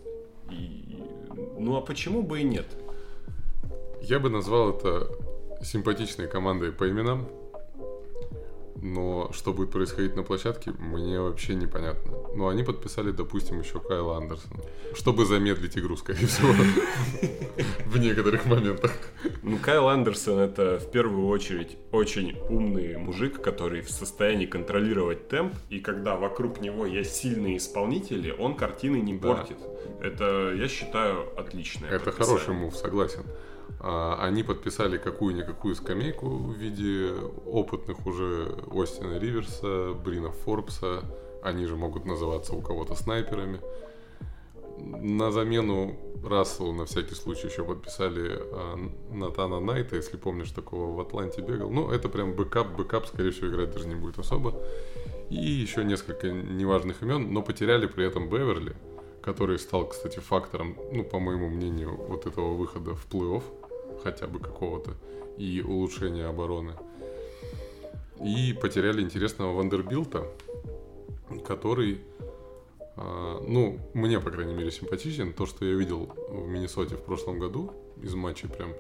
И, 0.52 0.98
ну 1.58 1.78
а 1.78 1.82
почему 1.82 2.22
бы 2.22 2.42
и 2.42 2.44
нет? 2.44 2.66
Я 4.02 4.20
бы 4.20 4.30
назвал 4.30 4.72
это 4.72 5.08
симпатичной 5.64 6.28
командой 6.28 6.74
по 6.74 6.90
именам. 6.90 7.30
Но 8.76 9.32
что 9.32 9.54
будет 9.54 9.72
происходить 9.72 10.18
на 10.18 10.24
площадке, 10.24 10.72
мне 10.72 11.18
вообще 11.18 11.56
непонятно. 11.56 12.12
Но 12.36 12.50
они 12.50 12.64
подписали, 12.64 13.12
допустим, 13.12 13.62
еще 13.62 13.80
Кайла 13.80 14.18
Андерсона. 14.18 14.60
Чтобы 14.94 15.26
замедлить 15.26 15.78
игру, 15.78 15.96
скорее 15.96 16.28
всего. 16.28 16.52
В 17.86 17.98
некоторых 17.98 18.46
моментах. 18.46 18.92
Ну, 19.44 19.58
Кайл 19.58 19.90
Андерсон 19.90 20.40
это 20.40 20.80
в 20.80 20.90
первую 20.90 21.28
очередь 21.28 21.78
очень 21.92 22.38
умный 22.50 22.96
мужик, 22.96 23.42
который 23.42 23.82
в 23.82 23.92
состоянии 23.92 24.46
контролировать 24.46 25.28
темп. 25.28 25.54
И 25.70 25.82
когда 25.82 26.16
вокруг 26.16 26.62
него 26.62 26.86
есть 26.86 27.16
сильные 27.16 27.58
исполнители, 27.58 28.32
он 28.32 28.56
картины 28.56 28.98
не 28.98 29.14
портит. 29.16 29.58
Это, 30.02 30.54
я 30.56 30.68
считаю, 30.70 31.28
отличное. 31.38 31.90
Это 31.90 32.14
хороший 32.14 32.54
мув, 32.54 32.76
согласен. 32.78 33.24
А, 33.82 34.18
они 34.22 34.44
подписали 34.44 34.98
какую-никакую 34.98 35.76
скамейку 35.76 36.30
в 36.30 36.54
виде 36.54 37.12
опытных 37.46 38.06
уже 38.08 38.56
Остина 38.72 39.20
Риверса, 39.20 39.94
Брина 39.94 40.32
Форбса. 40.32 41.04
Они 41.42 41.66
же 41.66 41.76
могут 41.76 42.06
называться 42.06 42.54
у 42.54 42.62
кого-то 42.62 42.96
снайперами. 42.96 43.60
На 44.86 45.32
замену 45.32 45.96
Расселу 46.24 46.74
на 46.74 46.86
всякий 46.86 47.16
случай 47.16 47.48
еще 47.48 47.64
подписали 47.64 48.40
а, 48.40 48.78
Натана 49.12 49.60
Найта, 49.60 49.96
если 49.96 50.18
помнишь, 50.18 50.52
такого 50.52 50.96
в 50.96 51.00
Атланте 51.00 51.42
бегал. 51.42 51.70
Ну, 51.70 51.92
это 51.92 52.10
прям 52.10 52.34
backup, 52.34 52.76
backup, 52.78 53.08
скорее 53.08 53.32
всего, 53.32 53.48
играть 53.48 53.72
даже 53.72 53.88
не 53.88 53.96
будет 53.96 54.20
особо. 54.20 54.54
И 55.30 55.36
еще 55.36 55.84
несколько 55.84 56.30
неважных 56.30 57.02
имен, 57.04 57.34
но 57.34 57.42
потеряли 57.42 57.88
при 57.88 58.06
этом 58.06 58.30
Беверли, 58.30 58.76
который 59.22 59.60
стал, 59.60 59.88
кстати, 59.88 60.20
фактором, 60.20 60.78
ну, 60.92 61.04
по 61.04 61.20
моему 61.20 61.50
мнению, 61.50 61.96
вот 61.96 62.26
этого 62.26 62.54
выхода 62.54 62.96
в 62.96 63.08
плей-офф 63.12 63.44
хотя 64.04 64.28
бы 64.28 64.40
какого-то 64.40 64.92
и 65.38 65.62
улучшения 65.62 66.26
обороны. 66.26 66.74
И 68.24 68.54
потеряли 68.54 69.02
интересного 69.02 69.54
Вандербилта, 69.56 70.28
который, 71.46 72.02
ну, 72.96 73.80
мне, 73.94 74.20
по 74.20 74.30
крайней 74.30 74.54
мере, 74.54 74.72
симпатичен. 74.72 75.34
То, 75.34 75.46
что 75.46 75.66
я 75.66 75.74
видел 75.74 76.12
в 76.30 76.48
Миннесоте 76.48 76.96
в 76.96 77.02
прошлом 77.02 77.40
году 77.40 77.74
из 78.02 78.14
матчей 78.14 78.50
прям, 78.50 78.74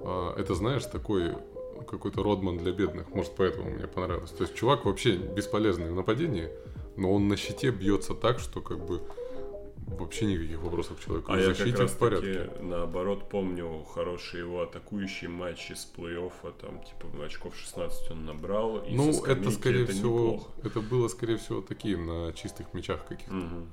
э, 0.00 0.34
это, 0.36 0.54
знаешь, 0.54 0.84
такой 0.84 1.32
какой-то 1.88 2.22
Родман 2.22 2.58
для 2.58 2.72
бедных. 2.72 3.08
Может, 3.14 3.32
поэтому 3.36 3.70
мне 3.70 3.86
понравилось. 3.86 4.30
То 4.30 4.44
есть 4.44 4.54
чувак 4.54 4.84
вообще 4.84 5.16
бесполезный 5.16 5.90
в 5.90 5.94
нападении, 5.94 6.48
но 6.96 7.12
он 7.12 7.28
на 7.28 7.36
щите 7.36 7.70
бьется 7.70 8.14
так, 8.14 8.38
что 8.38 8.60
как 8.60 8.84
бы 8.84 9.02
вообще 9.98 10.26
никаких 10.26 10.60
вопросов 10.60 10.98
к 10.98 11.04
человеку. 11.04 11.32
А 11.32 11.38
я 11.38 11.54
как 11.54 11.78
раз 11.78 11.90
в 11.90 11.98
порядке. 11.98 12.34
таки, 12.34 12.62
наоборот, 12.62 13.28
помню 13.28 13.84
хорошие 13.84 14.44
его 14.44 14.62
атакующие 14.62 15.30
матчи 15.30 15.72
с 15.72 15.90
плей-оффа, 15.96 16.52
там, 16.60 16.82
типа, 16.82 17.24
очков 17.24 17.56
16 17.56 18.10
он 18.10 18.24
набрал. 18.24 18.78
И 18.78 18.94
ну, 18.94 19.24
это, 19.24 19.50
скорее 19.50 19.84
это 19.84 19.92
всего, 19.92 20.32
неплохо. 20.32 20.50
это 20.64 20.80
было, 20.80 21.08
скорее 21.08 21.36
всего, 21.36 21.60
такие 21.60 21.96
на 21.96 22.32
чистых 22.32 22.72
мячах 22.74 23.06
каких-то. 23.06 23.34
Угу. 23.34 23.66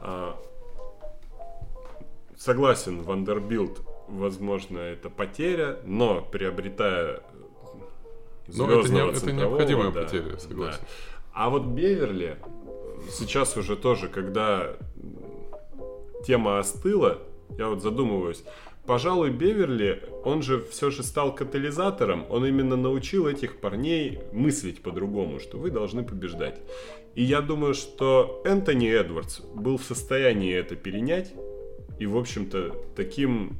А, 0.00 0.42
согласен, 2.36 3.02
Вандербилд, 3.02 3.80
возможно, 4.08 4.78
это 4.78 5.10
потеря, 5.10 5.78
но 5.84 6.20
приобретая 6.22 7.22
но 8.48 8.70
это, 8.70 8.92
не, 8.92 9.00
это 9.00 9.32
необходимая 9.32 9.90
да, 9.92 10.02
потеря, 10.02 10.36
согласен. 10.36 10.80
Да. 10.80 10.86
А 11.32 11.48
вот 11.48 11.64
Беверли, 11.64 12.38
сейчас 13.10 13.56
уже 13.56 13.76
тоже, 13.76 14.08
когда 14.08 14.76
тема 16.26 16.58
остыла, 16.58 17.18
я 17.58 17.68
вот 17.68 17.82
задумываюсь, 17.82 18.44
пожалуй, 18.86 19.30
Беверли, 19.30 20.02
он 20.24 20.42
же 20.42 20.60
все 20.70 20.90
же 20.90 21.02
стал 21.02 21.34
катализатором, 21.34 22.26
он 22.30 22.46
именно 22.46 22.76
научил 22.76 23.26
этих 23.26 23.60
парней 23.60 24.20
мыслить 24.32 24.82
по-другому, 24.82 25.40
что 25.40 25.58
вы 25.58 25.70
должны 25.70 26.04
побеждать. 26.04 26.60
И 27.14 27.22
я 27.22 27.40
думаю, 27.42 27.74
что 27.74 28.42
Энтони 28.44 28.88
Эдвардс 28.88 29.40
был 29.40 29.76
в 29.76 29.82
состоянии 29.82 30.54
это 30.54 30.76
перенять, 30.76 31.32
и, 31.98 32.06
в 32.06 32.16
общем-то, 32.16 32.74
таким 32.96 33.58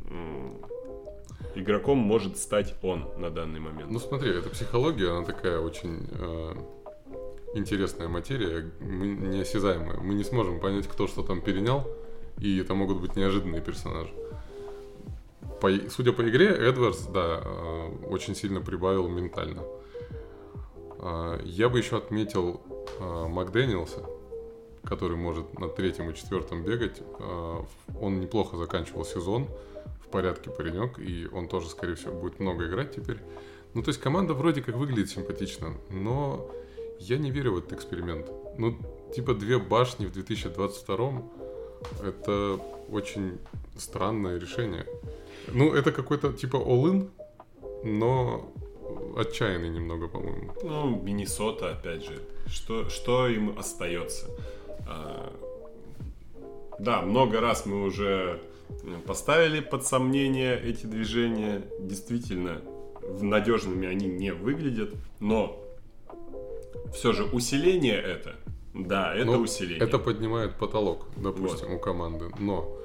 игроком 1.55 1.99
может 1.99 2.39
стать 2.39 2.75
он 2.83 3.09
на 3.19 3.31
данный 3.31 3.61
момент. 3.61 3.91
Ну 3.91 3.99
смотри, 3.99 4.31
эта 4.31 4.49
психология, 4.49 5.11
она 5.11 5.25
такая 5.25 5.61
очень 5.61 6.09
э, 6.11 6.55
интересная 7.55 8.09
материя, 8.09 8.71
мы 8.81 9.07
неосязаемая. 9.09 9.99
Мы 9.99 10.15
не 10.15 10.25
сможем 10.25 10.61
понять, 10.61 10.89
кто 10.89 11.07
что 11.07 11.23
там 11.23 11.41
перенял, 11.41 11.89
и 12.39 12.59
это 12.59 12.75
могут 12.75 13.01
быть 13.01 13.17
неожиданные 13.17 13.61
персонажи. 13.61 14.13
По, 15.61 15.71
судя 15.91 16.13
по 16.13 16.29
игре, 16.29 16.49
Эдвардс, 16.49 17.07
да, 17.07 17.41
э, 17.45 18.07
очень 18.09 18.35
сильно 18.35 18.61
прибавил 18.61 19.07
ментально. 19.09 19.63
Э, 20.99 21.39
я 21.45 21.69
бы 21.69 21.79
еще 21.79 21.99
отметил 21.99 22.61
э, 22.99 23.27
Макдэниелса, 23.29 24.05
который 24.85 25.17
может 25.17 25.57
на 25.59 25.69
третьем 25.69 26.11
и 26.11 26.15
четвертом 26.15 26.65
бегать. 26.65 27.01
Он 28.01 28.19
неплохо 28.19 28.57
заканчивал 28.57 29.05
сезон, 29.05 29.47
в 30.05 30.09
порядке 30.09 30.51
паренек, 30.51 30.99
и 30.99 31.29
он 31.33 31.47
тоже, 31.47 31.69
скорее 31.69 31.95
всего, 31.95 32.13
будет 32.13 32.41
много 32.41 32.67
играть 32.67 32.95
теперь. 32.95 33.19
Ну, 33.75 33.83
то 33.83 33.91
есть 33.91 34.01
команда 34.01 34.35
вроде 34.35 34.63
как 34.63 34.75
выглядит 34.75 35.11
симпатично, 35.11 35.75
но 35.91 36.51
я 37.09 37.19
не 37.19 37.31
верю 37.31 37.55
в 37.55 37.59
этот 37.59 37.73
эксперимент. 37.73 38.31
Ну, 38.59 38.77
типа 39.15 39.35
две 39.35 39.59
башни 39.59 40.07
в 40.07 40.13
2022 40.13 41.23
это 42.03 42.61
очень 42.91 43.39
странное 43.77 44.39
решение. 44.39 44.87
Ну, 45.49 45.73
это 45.75 45.93
какой-то 45.93 46.33
типа 46.33 46.57
all-in, 46.57 47.11
но 47.85 48.53
отчаянный 49.17 49.69
немного, 49.69 50.09
по-моему. 50.09 50.53
Ну, 50.63 51.03
Миннесота, 51.03 51.71
опять 51.71 52.05
же. 52.05 52.21
Что, 52.47 52.89
что 52.89 53.29
им 53.29 53.59
остается? 53.59 54.27
А, 54.87 55.33
да, 56.79 57.03
много 57.03 57.41
раз 57.41 57.67
мы 57.67 57.85
уже 57.85 58.41
поставили 59.07 59.61
под 59.61 59.85
сомнение 59.85 60.61
эти 60.61 60.87
движения. 60.87 61.63
Действительно, 61.81 62.61
надежными 63.21 63.89
они 63.89 64.07
не 64.07 64.33
выглядят, 64.33 64.95
но 65.21 65.62
все 66.95 67.13
же 67.13 67.25
усиление 67.25 68.01
это. 68.01 68.37
Да, 68.75 69.15
это 69.15 69.27
ну, 69.27 69.39
усиление. 69.39 69.85
Это 69.85 69.99
поднимает 69.99 70.57
потолок, 70.57 71.07
допустим, 71.17 71.69
вот. 71.69 71.77
у 71.77 71.79
команды. 71.79 72.31
Но 72.39 72.77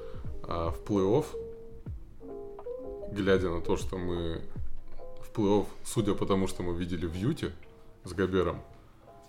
а 0.42 0.70
в 0.70 0.82
плей-офф, 0.82 1.26
глядя 3.12 3.50
на 3.50 3.60
то, 3.60 3.76
что 3.76 3.96
мы 3.96 4.42
в 5.22 5.32
плей-офф, 5.34 5.66
судя 5.84 6.14
по 6.14 6.26
тому, 6.26 6.46
что 6.46 6.62
мы 6.62 6.74
видели 6.74 7.06
в 7.06 7.14
Юте 7.14 7.52
с 8.04 8.12
Габером, 8.12 8.62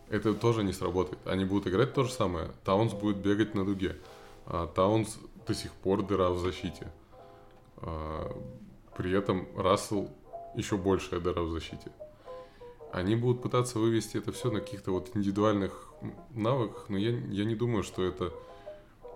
это 0.09 0.33
тоже 0.33 0.63
не 0.63 0.73
сработает. 0.73 1.19
Они 1.25 1.45
будут 1.45 1.67
играть 1.67 1.93
то 1.93 2.03
же 2.03 2.11
самое. 2.11 2.51
Таунс 2.63 2.93
будет 2.93 3.17
бегать 3.17 3.53
на 3.53 3.63
дуге. 3.63 3.95
А 4.45 4.67
Таунс 4.67 5.17
до 5.47 5.53
сих 5.53 5.71
пор 5.71 6.01
дыра 6.01 6.29
в 6.31 6.39
защите. 6.39 6.91
А, 7.77 8.35
при 8.97 9.11
этом 9.11 9.47
Рассел 9.55 10.09
еще 10.55 10.77
большая 10.77 11.19
дыра 11.19 11.43
в 11.43 11.51
защите. 11.51 11.91
Они 12.91 13.15
будут 13.15 13.41
пытаться 13.41 13.79
вывести 13.79 14.17
это 14.17 14.31
все 14.31 14.51
на 14.51 14.61
каких-то 14.61 14.91
вот 14.91 15.11
индивидуальных 15.15 15.93
навыках, 16.31 16.85
но 16.89 16.97
я, 16.97 17.11
я 17.11 17.45
не 17.45 17.55
думаю, 17.55 17.83
что 17.83 18.03
это... 18.03 18.33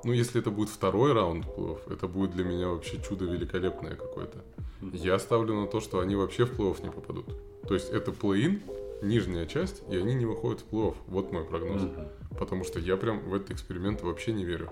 Ну, 0.03 0.11
если 0.11 0.41
это 0.41 0.51
будет 0.51 0.69
второй 0.69 1.13
раунд 1.13 1.45
плей-офф, 1.45 1.93
это 1.93 2.07
будет 2.07 2.31
для 2.31 2.43
меня 2.43 2.67
вообще 2.67 3.01
чудо 3.01 3.25
великолепное 3.25 3.95
какое-то. 3.95 4.43
Я 4.81 5.17
ставлю 5.17 5.55
на 5.55 5.65
то, 5.65 5.79
что 5.79 5.99
они 5.99 6.15
вообще 6.15 6.45
в 6.45 6.59
плей-офф 6.59 6.83
не 6.83 6.91
попадут. 6.91 7.25
То 7.67 7.73
есть 7.73 7.89
это 7.89 8.11
плей-ин, 8.11 8.61
нижняя 9.01 9.45
часть, 9.45 9.81
и 9.89 9.95
они 9.95 10.13
не 10.13 10.25
выходят 10.25 10.61
в 10.61 10.73
плей-офф. 10.73 10.95
Вот 11.07 11.31
мой 11.31 11.45
прогноз. 11.45 11.83
Mm-hmm. 11.83 12.37
Потому 12.37 12.65
что 12.65 12.79
я 12.79 12.97
прям 12.97 13.21
в 13.29 13.33
этот 13.33 13.51
эксперимент 13.51 14.01
вообще 14.01 14.33
не 14.33 14.43
верю. 14.43 14.69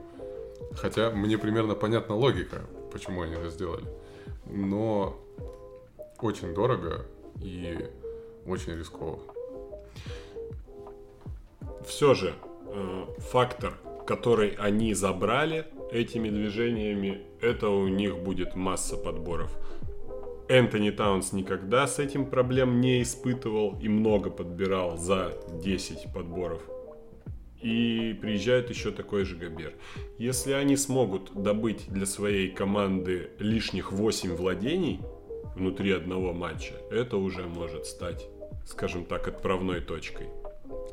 Хотя 0.73 1.11
мне 1.11 1.37
примерно 1.37 1.75
понятна 1.75 2.15
логика, 2.15 2.61
почему 2.91 3.21
они 3.21 3.35
это 3.35 3.49
сделали. 3.49 3.85
Но 4.45 5.17
очень 6.19 6.53
дорого 6.53 7.05
и 7.41 7.89
очень 8.45 8.73
рисково. 8.77 9.19
Все 11.85 12.13
же, 12.13 12.33
э, 12.67 13.05
фактор, 13.19 13.77
который 14.05 14.51
они 14.51 14.93
забрали 14.93 15.65
этими 15.91 16.29
движениями, 16.29 17.21
это 17.41 17.69
у 17.69 17.87
них 17.87 18.17
будет 18.19 18.55
масса 18.55 18.97
подборов. 18.97 19.51
Энтони 20.47 20.89
Таунс 20.89 21.31
никогда 21.31 21.87
с 21.87 21.97
этим 21.97 22.25
проблем 22.25 22.81
не 22.81 23.01
испытывал 23.01 23.79
и 23.81 23.87
много 23.87 24.29
подбирал 24.29 24.97
за 24.97 25.33
10 25.63 26.11
подборов. 26.13 26.61
И 27.61 28.17
приезжает 28.19 28.69
еще 28.69 28.91
такой 28.91 29.23
же 29.23 29.37
Габер. 29.37 29.73
Если 30.17 30.51
они 30.51 30.75
смогут 30.75 31.31
добыть 31.33 31.85
для 31.87 32.05
своей 32.05 32.49
команды 32.49 33.29
лишних 33.39 33.91
8 33.91 34.35
владений 34.35 34.99
внутри 35.55 35.91
одного 35.91 36.33
матча, 36.33 36.73
это 36.89 37.17
уже 37.17 37.43
может 37.43 37.85
стать, 37.85 38.27
скажем 38.65 39.05
так, 39.05 39.27
отправной 39.27 39.81
точкой. 39.81 40.27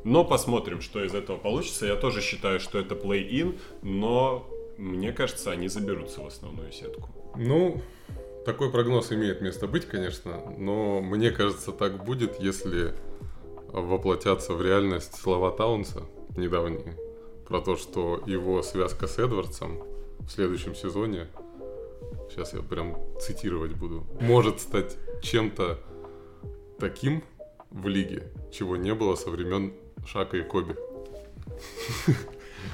Но 0.03 0.23
посмотрим, 0.23 0.81
что 0.81 1.03
из 1.03 1.13
этого 1.13 1.37
получится. 1.37 1.85
Я 1.85 1.95
тоже 1.95 2.21
считаю, 2.21 2.59
что 2.59 2.79
это 2.79 2.95
плей-ин, 2.95 3.59
но 3.81 4.47
мне 4.77 5.11
кажется, 5.11 5.51
они 5.51 5.67
заберутся 5.67 6.21
в 6.21 6.27
основную 6.27 6.71
сетку. 6.71 7.09
Ну, 7.35 7.81
такой 8.45 8.71
прогноз 8.71 9.11
имеет 9.11 9.41
место 9.41 9.67
быть, 9.67 9.85
конечно, 9.85 10.41
но 10.57 11.01
мне 11.01 11.31
кажется, 11.31 11.71
так 11.71 12.03
будет, 12.03 12.39
если 12.39 12.93
воплотятся 13.71 14.53
в 14.53 14.61
реальность 14.61 15.15
слова 15.15 15.51
Таунса 15.51 16.03
недавние 16.35 16.97
про 17.47 17.61
то, 17.61 17.75
что 17.75 18.21
его 18.25 18.61
связка 18.61 19.07
с 19.07 19.19
Эдвардсом 19.19 19.83
в 20.19 20.29
следующем 20.29 20.75
сезоне, 20.75 21.27
сейчас 22.29 22.53
я 22.53 22.61
прям 22.61 22.97
цитировать 23.19 23.73
буду, 23.73 24.05
может 24.21 24.61
стать 24.61 24.97
чем-то 25.21 25.79
таким 26.79 27.23
в 27.71 27.87
лиге, 27.87 28.31
чего 28.51 28.77
не 28.77 28.93
было 28.93 29.15
со 29.15 29.29
времен 29.29 29.73
Шака 30.05 30.37
и 30.37 30.41
Коби. 30.41 30.75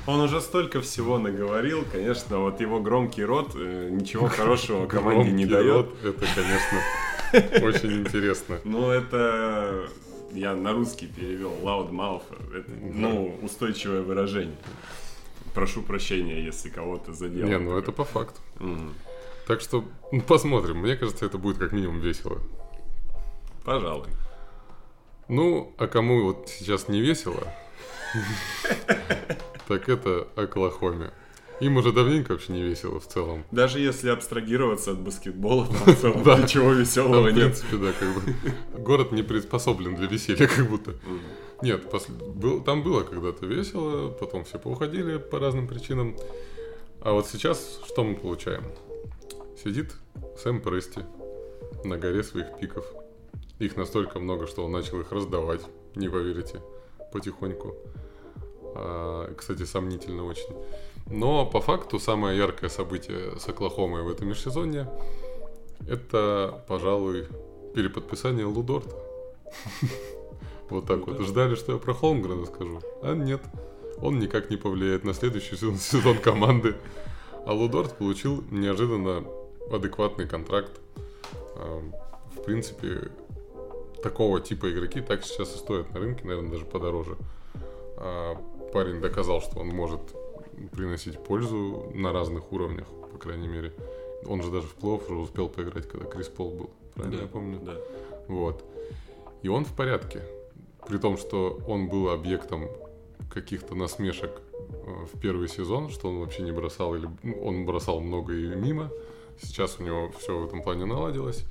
Он 0.08 0.20
уже 0.20 0.40
столько 0.42 0.82
всего 0.82 1.18
наговорил, 1.18 1.84
конечно, 1.92 2.40
вот 2.40 2.62
его 2.62 2.80
громкий 2.80 3.24
рот 3.24 3.54
э, 3.56 3.90
ничего 3.92 4.28
хорошего 4.28 4.86
команде 4.86 5.32
не 5.32 5.46
дает. 5.46 5.88
это, 6.04 6.26
конечно, 6.36 7.66
очень 7.68 8.02
интересно. 8.02 8.60
Ну, 8.64 8.92
это 8.92 9.90
я 10.32 10.54
на 10.54 10.74
русский 10.74 11.08
перевел 11.08 11.54
loud 11.64 11.92
mouth. 11.92 12.24
Это, 12.56 12.70
ну, 12.70 13.36
устойчивое 13.42 14.02
выражение. 14.02 14.58
Прошу 15.54 15.82
прощения, 15.82 16.44
если 16.44 16.70
кого-то 16.70 17.14
задел. 17.14 17.48
Не, 17.48 17.58
ну 17.58 17.78
это 17.78 17.92
по 17.92 18.04
факту. 18.04 18.42
Так 19.48 19.62
что 19.62 19.86
ну, 20.12 20.22
посмотрим. 20.22 20.80
Мне 20.80 20.96
кажется, 20.96 21.26
это 21.26 21.38
будет 21.38 21.58
как 21.58 21.72
минимум 21.72 22.00
весело. 22.00 22.40
Пожалуй. 23.64 24.08
Ну, 25.28 25.74
а 25.78 25.88
кому 25.88 26.24
вот 26.24 26.50
сейчас 26.50 26.88
не 26.88 27.02
весело, 27.02 27.48
так 29.68 29.90
это 29.90 30.28
Оклахоме. 30.36 31.12
Им 31.62 31.78
уже 31.78 31.94
давненько 31.94 32.34
вообще 32.34 32.52
не 32.52 32.64
весело 32.64 33.00
в 33.00 33.08
целом. 33.08 33.46
Даже 33.52 33.80
если 33.80 34.10
абстрагироваться 34.10 34.92
от 34.92 35.00
баскетбола, 35.00 35.68
там 35.68 35.94
в 35.94 35.96
целом 36.02 36.42
ничего 36.42 36.74
веселого 36.74 37.30
нет. 37.30 37.56
В 37.56 37.70
принципе, 37.70 37.78
да, 37.78 37.94
как 37.94 38.14
бы. 38.14 38.82
Город 38.84 39.14
не 39.14 39.24
приспособлен 39.24 39.96
для 39.96 40.08
веселья, 40.08 40.48
как 40.48 40.70
будто. 40.70 40.96
Нет, 41.62 41.90
там 42.66 42.84
было 42.84 43.04
когда-то 43.04 43.46
весело, 43.46 44.10
потом 44.10 44.44
все 44.44 44.60
поуходили 44.60 45.18
по 45.18 45.40
разным 45.40 45.68
причинам. 45.68 46.18
А 47.02 47.14
вот 47.14 47.28
сейчас 47.28 47.80
что 47.88 48.04
мы 48.04 48.16
получаем? 48.16 48.66
Сидит 49.64 49.94
Сэм 50.44 50.62
Прести 50.62 51.02
на 51.86 51.98
горе 51.98 52.22
своих 52.24 52.58
пиков. 52.60 52.86
Их 53.60 53.78
настолько 53.78 54.20
много, 54.20 54.48
что 54.48 54.66
он 54.66 54.72
начал 54.72 55.00
их 55.00 55.12
раздавать, 55.12 55.62
не 55.96 56.10
поверите, 56.10 56.62
потихоньку. 57.14 57.76
А, 58.76 59.34
кстати, 59.36 59.64
сомнительно 59.64 60.26
очень. 60.26 60.54
Но 61.08 61.46
по 61.46 61.62
факту 61.62 62.00
самое 62.00 62.38
яркое 62.38 62.70
событие 62.70 63.40
с 63.40 63.48
Оклахомой 63.48 64.04
в 64.04 64.10
этом 64.10 64.28
межсезонье 64.28 64.90
это, 65.88 66.64
пожалуй, 66.68 67.28
переподписание 67.74 68.46
Лудорта. 68.46 68.96
Вот 70.68 70.88
так 70.88 71.06
вот. 71.06 71.22
Ждали, 71.22 71.54
что 71.54 71.74
я 71.74 71.78
про 71.78 71.94
Холмгрена 71.94 72.48
скажу. 72.48 72.82
А 73.04 73.14
нет. 73.14 73.40
Он 74.02 74.18
никак 74.18 74.50
не 74.50 74.58
повлияет 74.58 75.04
на 75.04 75.14
следующий 75.14 75.56
сезон 75.56 76.18
команды. 76.24 76.76
А 77.46 77.54
Лудорт 77.54 77.96
получил 77.96 78.44
неожиданно 78.50 79.24
адекватный 79.72 80.28
контракт. 80.28 80.72
В 81.56 82.42
принципе, 82.44 83.12
такого 84.06 84.40
типа 84.40 84.72
игроки 84.72 85.02
так 85.02 85.26
сейчас 85.26 85.56
и 85.56 85.58
стоят 85.58 85.92
на 85.92 86.00
рынке, 86.00 86.26
наверное, 86.26 86.52
даже 86.52 86.66
подороже. 86.66 87.18
А 87.98 88.36
парень 88.72 89.02
доказал, 89.02 89.42
что 89.42 89.60
он 89.60 89.70
может 89.70 90.00
приносить 90.72 91.18
пользу 91.24 91.92
на 91.96 92.14
разных 92.14 92.52
уровнях, 92.52 92.86
по 93.12 93.18
крайней 93.18 93.48
мере. 93.48 93.74
Он 94.28 94.44
же 94.44 94.52
даже 94.52 94.68
в 94.68 94.76
плей 94.76 95.00
уже 95.10 95.16
успел 95.16 95.50
поиграть, 95.50 95.88
когда 95.88 96.06
Крис 96.06 96.28
Пол 96.28 96.52
был. 96.52 96.70
Правильно 96.94 97.18
да, 97.18 97.24
я 97.24 97.28
помню? 97.28 97.60
Да. 97.64 97.78
Вот. 98.28 98.64
И 99.42 99.50
он 99.50 99.66
в 99.66 99.74
порядке. 99.74 100.22
При 100.88 101.00
том, 101.00 101.18
что 101.18 101.60
он 101.68 101.88
был 101.88 102.10
объектом 102.10 102.70
каких-то 103.32 103.74
насмешек 103.74 104.32
э, 104.52 105.06
в 105.12 105.20
первый 105.20 105.48
сезон, 105.48 105.90
что 105.90 106.10
он 106.10 106.20
вообще 106.20 106.44
не 106.44 106.52
бросал, 106.52 106.94
или 106.96 107.10
ну, 107.24 107.42
он 107.44 107.66
бросал 107.66 108.02
много 108.02 108.34
и 108.34 108.56
мимо. 108.56 108.92
Сейчас 109.42 109.80
у 109.80 109.84
него 109.84 110.12
все 110.20 110.38
в 110.38 110.46
этом 110.46 110.62
плане 110.62 110.86
наладилось. 110.86 111.44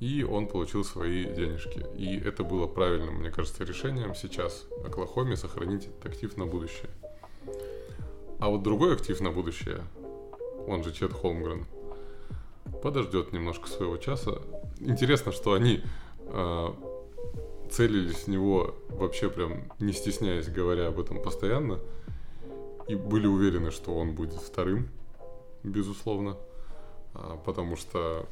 И 0.00 0.22
он 0.24 0.46
получил 0.46 0.84
свои 0.84 1.24
денежки. 1.24 1.84
И 1.96 2.18
это 2.18 2.44
было 2.44 2.66
правильным, 2.66 3.16
мне 3.16 3.30
кажется, 3.30 3.64
решением 3.64 4.14
сейчас 4.14 4.66
Оклахоме 4.84 5.36
сохранить 5.36 5.86
этот 5.86 6.06
актив 6.06 6.36
на 6.36 6.46
будущее. 6.46 6.90
А 8.38 8.48
вот 8.50 8.62
другой 8.62 8.94
актив 8.94 9.18
на 9.20 9.30
будущее, 9.30 9.82
он 10.66 10.84
же 10.84 10.92
Чет 10.92 11.12
Холмгрен, 11.12 11.66
подождет 12.82 13.32
немножко 13.32 13.68
своего 13.68 13.96
часа. 13.96 14.42
Интересно, 14.78 15.32
что 15.32 15.54
они 15.54 15.82
э, 16.20 16.68
целились 17.70 18.24
в 18.24 18.28
него 18.28 18.74
вообще 18.90 19.30
прям 19.30 19.64
не 19.78 19.92
стесняясь, 19.92 20.48
говоря 20.48 20.88
об 20.88 21.00
этом 21.00 21.22
постоянно. 21.22 21.78
И 22.88 22.94
были 22.94 23.26
уверены, 23.26 23.70
что 23.70 23.96
он 23.96 24.14
будет 24.14 24.34
вторым, 24.34 24.88
безусловно. 25.64 26.36
А, 27.14 27.36
потому 27.44 27.76
что, 27.76 28.26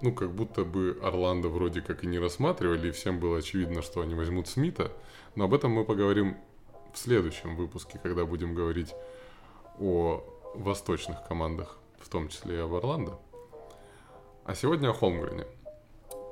ну, 0.00 0.12
как 0.12 0.32
будто 0.32 0.64
бы 0.64 0.98
Орландо 1.02 1.48
вроде 1.48 1.80
как 1.80 2.04
и 2.04 2.06
не 2.06 2.18
рассматривали, 2.18 2.88
и 2.88 2.92
всем 2.92 3.18
было 3.18 3.38
очевидно, 3.38 3.82
что 3.82 4.00
они 4.00 4.14
возьмут 4.14 4.48
Смита. 4.48 4.92
Но 5.34 5.44
об 5.44 5.54
этом 5.54 5.72
мы 5.72 5.84
поговорим 5.84 6.36
в 6.92 6.98
следующем 6.98 7.56
выпуске, 7.56 7.98
когда 8.02 8.24
будем 8.24 8.54
говорить 8.54 8.94
о 9.78 10.22
восточных 10.54 11.26
командах, 11.26 11.78
в 12.00 12.08
том 12.08 12.28
числе 12.28 12.56
и 12.56 12.60
об 12.60 12.74
Орландо. 12.74 13.18
А 14.44 14.54
сегодня 14.54 14.90
о 14.90 14.94
Холмгрене. 14.94 15.46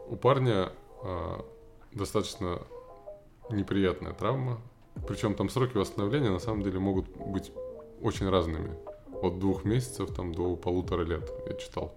У 0.08 0.16
парня 0.16 0.72
э, 1.02 1.40
достаточно 1.92 2.62
неприятная 3.50 4.12
травма. 4.12 4.60
Причем 5.06 5.34
там 5.34 5.48
сроки 5.50 5.76
восстановления 5.76 6.30
на 6.30 6.38
самом 6.38 6.62
деле 6.62 6.78
могут 6.78 7.08
быть 7.08 7.52
очень 8.00 8.28
разными. 8.28 8.74
От 9.22 9.38
двух 9.38 9.64
месяцев 9.64 10.14
там, 10.14 10.32
до 10.32 10.56
полутора 10.56 11.02
лет, 11.02 11.30
я 11.46 11.54
читал. 11.54 11.94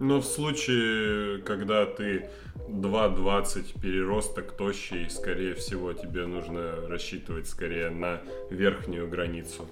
Но 0.00 0.20
в 0.20 0.24
случае, 0.24 1.38
когда 1.42 1.86
ты 1.86 2.28
2,20 2.68 3.80
переросток 3.80 4.52
тощий, 4.52 5.08
скорее 5.10 5.54
всего, 5.54 5.92
тебе 5.92 6.26
нужно 6.26 6.86
рассчитывать 6.88 7.48
скорее 7.48 7.90
на 7.90 8.20
верхнюю 8.50 9.08
границу 9.08 9.66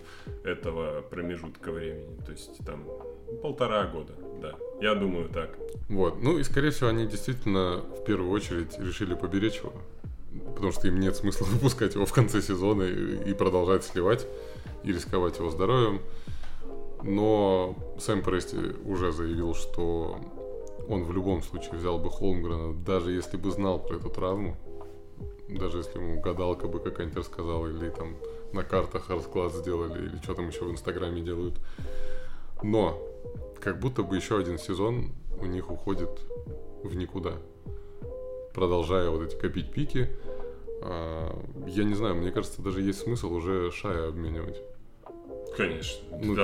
этого 0.45 1.03
промежутка 1.03 1.73
времени. 1.73 2.17
То 2.25 2.33
есть 2.33 2.65
там 2.65 2.85
полтора 3.43 3.87
года, 3.87 4.15
да. 4.41 4.55
Я 4.81 4.95
думаю 4.95 5.29
так. 5.29 5.57
Вот. 5.89 6.23
Ну 6.23 6.39
и, 6.39 6.43
скорее 6.43 6.71
всего, 6.71 6.91
они 6.91 7.07
действительно 7.07 7.79
в 7.79 8.05
первую 8.05 8.31
очередь 8.31 8.79
решили 8.79 9.15
поберечь 9.15 9.57
его. 9.57 9.73
Потому 10.55 10.73
что 10.73 10.89
им 10.89 11.01
нет 11.01 11.17
смысла 11.17 11.45
выпускать 11.51 11.95
его 11.95 12.07
в 12.07 12.13
конце 12.13 12.43
сезона 12.43 12.83
и 12.83 13.35
продолжать 13.35 13.85
сливать 13.85 14.27
и 14.85 14.93
рисковать 14.93 15.39
его 15.39 15.51
здоровьем. 15.51 16.01
Но 17.03 17.75
Сэм 17.99 18.23
Прести 18.23 18.57
уже 18.85 19.13
заявил, 19.13 19.55
что 19.55 20.19
он 20.89 21.05
в 21.05 21.13
любом 21.13 21.43
случае 21.43 21.75
взял 21.75 21.99
бы 21.99 22.11
Холмгрена, 22.11 22.75
даже 22.75 23.13
если 23.13 23.37
бы 23.37 23.51
знал 23.51 23.81
про 23.81 23.97
эту 23.97 24.09
травму. 24.09 24.57
Даже 25.49 25.79
если 25.79 25.99
ему 25.99 26.21
гадалка 26.21 26.69
бы 26.69 26.81
какая-нибудь 26.81 27.19
рассказала, 27.19 27.67
или 27.67 27.91
там 27.91 28.17
на 28.53 28.63
картах 28.63 29.11
расклад 29.11 29.53
сделали, 29.53 30.07
или 30.07 30.17
что 30.23 30.35
там 30.35 30.49
еще 30.49 30.65
в 30.65 30.71
Инстаграме 30.71 31.21
делают. 31.21 31.59
Но 32.63 32.99
как 33.61 33.81
будто 33.81 34.03
бы 34.03 34.17
еще 34.17 34.39
один 34.39 34.59
сезон 34.59 35.13
у 35.41 35.47
них 35.47 35.71
уходит 35.71 36.11
в 36.83 36.95
никуда. 36.95 37.33
Продолжая 38.55 39.11
вот 39.11 39.23
эти 39.23 39.37
копить 39.37 39.73
пики. 39.73 40.09
А, 40.83 41.39
я 41.67 41.85
не 41.85 41.95
знаю, 41.95 42.15
мне 42.17 42.31
кажется, 42.31 42.63
даже 42.63 42.81
есть 42.81 43.01
смысл 43.01 43.33
уже 43.33 43.71
Шая 43.71 44.09
обменивать. 44.09 44.63
Конечно. 45.57 46.03
Ну, 46.21 46.35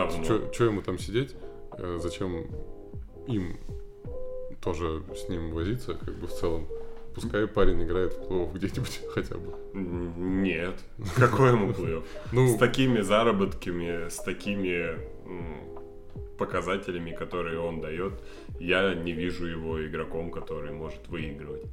что 0.52 0.64
ему 0.64 0.82
там 0.82 0.98
сидеть? 0.98 1.34
Э, 1.72 1.98
зачем 2.00 2.46
им 3.26 3.56
тоже 4.62 5.02
с 5.14 5.28
ним 5.28 5.52
возиться, 5.52 5.94
как 5.94 6.14
бы 6.14 6.26
в 6.26 6.32
целом? 6.32 6.66
Пускай 7.14 7.48
парень 7.48 7.82
играет 7.82 8.12
в 8.12 8.28
плей 8.28 8.46
где-нибудь 8.54 9.00
хотя 9.14 9.36
бы. 9.36 9.54
Нет. 9.74 10.74
Какой 11.16 11.50
ему 11.50 11.72
плей 11.72 12.02
Ну, 12.32 12.48
с 12.48 12.58
такими 12.58 13.00
заработками, 13.00 14.08
с 14.08 14.16
такими 14.16 14.98
показателями, 16.38 17.12
которые 17.12 17.58
он 17.60 17.80
дает, 17.80 18.12
я 18.60 18.94
не 18.94 19.12
вижу 19.12 19.46
его 19.46 19.84
игроком, 19.84 20.30
который 20.30 20.70
может 20.70 21.08
выигрывать. 21.08 21.64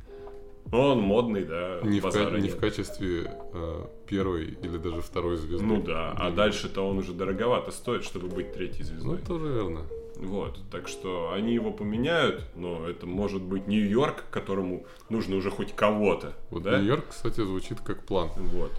Ну, 0.71 0.79
он 0.79 0.99
модный, 0.99 1.43
да. 1.45 1.79
Не, 1.83 1.99
в, 1.99 2.09
ка- 2.09 2.31
не 2.31 2.49
в 2.49 2.57
качестве 2.57 3.31
э, 3.53 3.85
первой 4.07 4.45
или 4.45 4.77
даже 4.77 5.01
второй 5.01 5.37
звезды. 5.37 5.65
Ну 5.65 5.81
да, 5.81 6.11
а 6.17 6.31
дальше-то 6.31 6.81
он 6.81 6.97
уже 6.97 7.13
дороговато 7.13 7.71
стоит, 7.71 8.03
чтобы 8.03 8.27
быть 8.27 8.53
третьей 8.53 8.83
звездой. 8.83 9.19
Ну, 9.19 9.25
тоже 9.25 9.53
верно. 9.53 9.81
Вот, 10.17 10.59
так 10.71 10.87
что 10.87 11.33
они 11.33 11.53
его 11.53 11.71
поменяют, 11.71 12.43
но 12.55 12.87
это 12.87 13.05
может 13.05 13.41
быть 13.41 13.67
Нью-Йорк, 13.67 14.25
которому 14.31 14.85
нужно 15.09 15.35
уже 15.35 15.51
хоть 15.51 15.75
кого-то. 15.75 16.33
Вот 16.49 16.63
да? 16.63 16.77
Нью-Йорк, 16.77 17.09
кстати, 17.09 17.41
звучит 17.41 17.81
как 17.81 18.05
план. 18.05 18.29
Вот. 18.37 18.71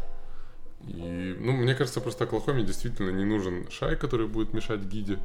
И, 0.87 1.37
ну, 1.39 1.53
мне 1.53 1.75
кажется, 1.75 2.01
просто 2.01 2.25
Оклахоме 2.25 2.63
действительно 2.63 3.11
не 3.11 3.25
нужен 3.25 3.71
Шай, 3.71 3.97
который 3.97 4.29
будет 4.29 4.55
мешать 4.55 4.81
Гиде. 4.81 5.19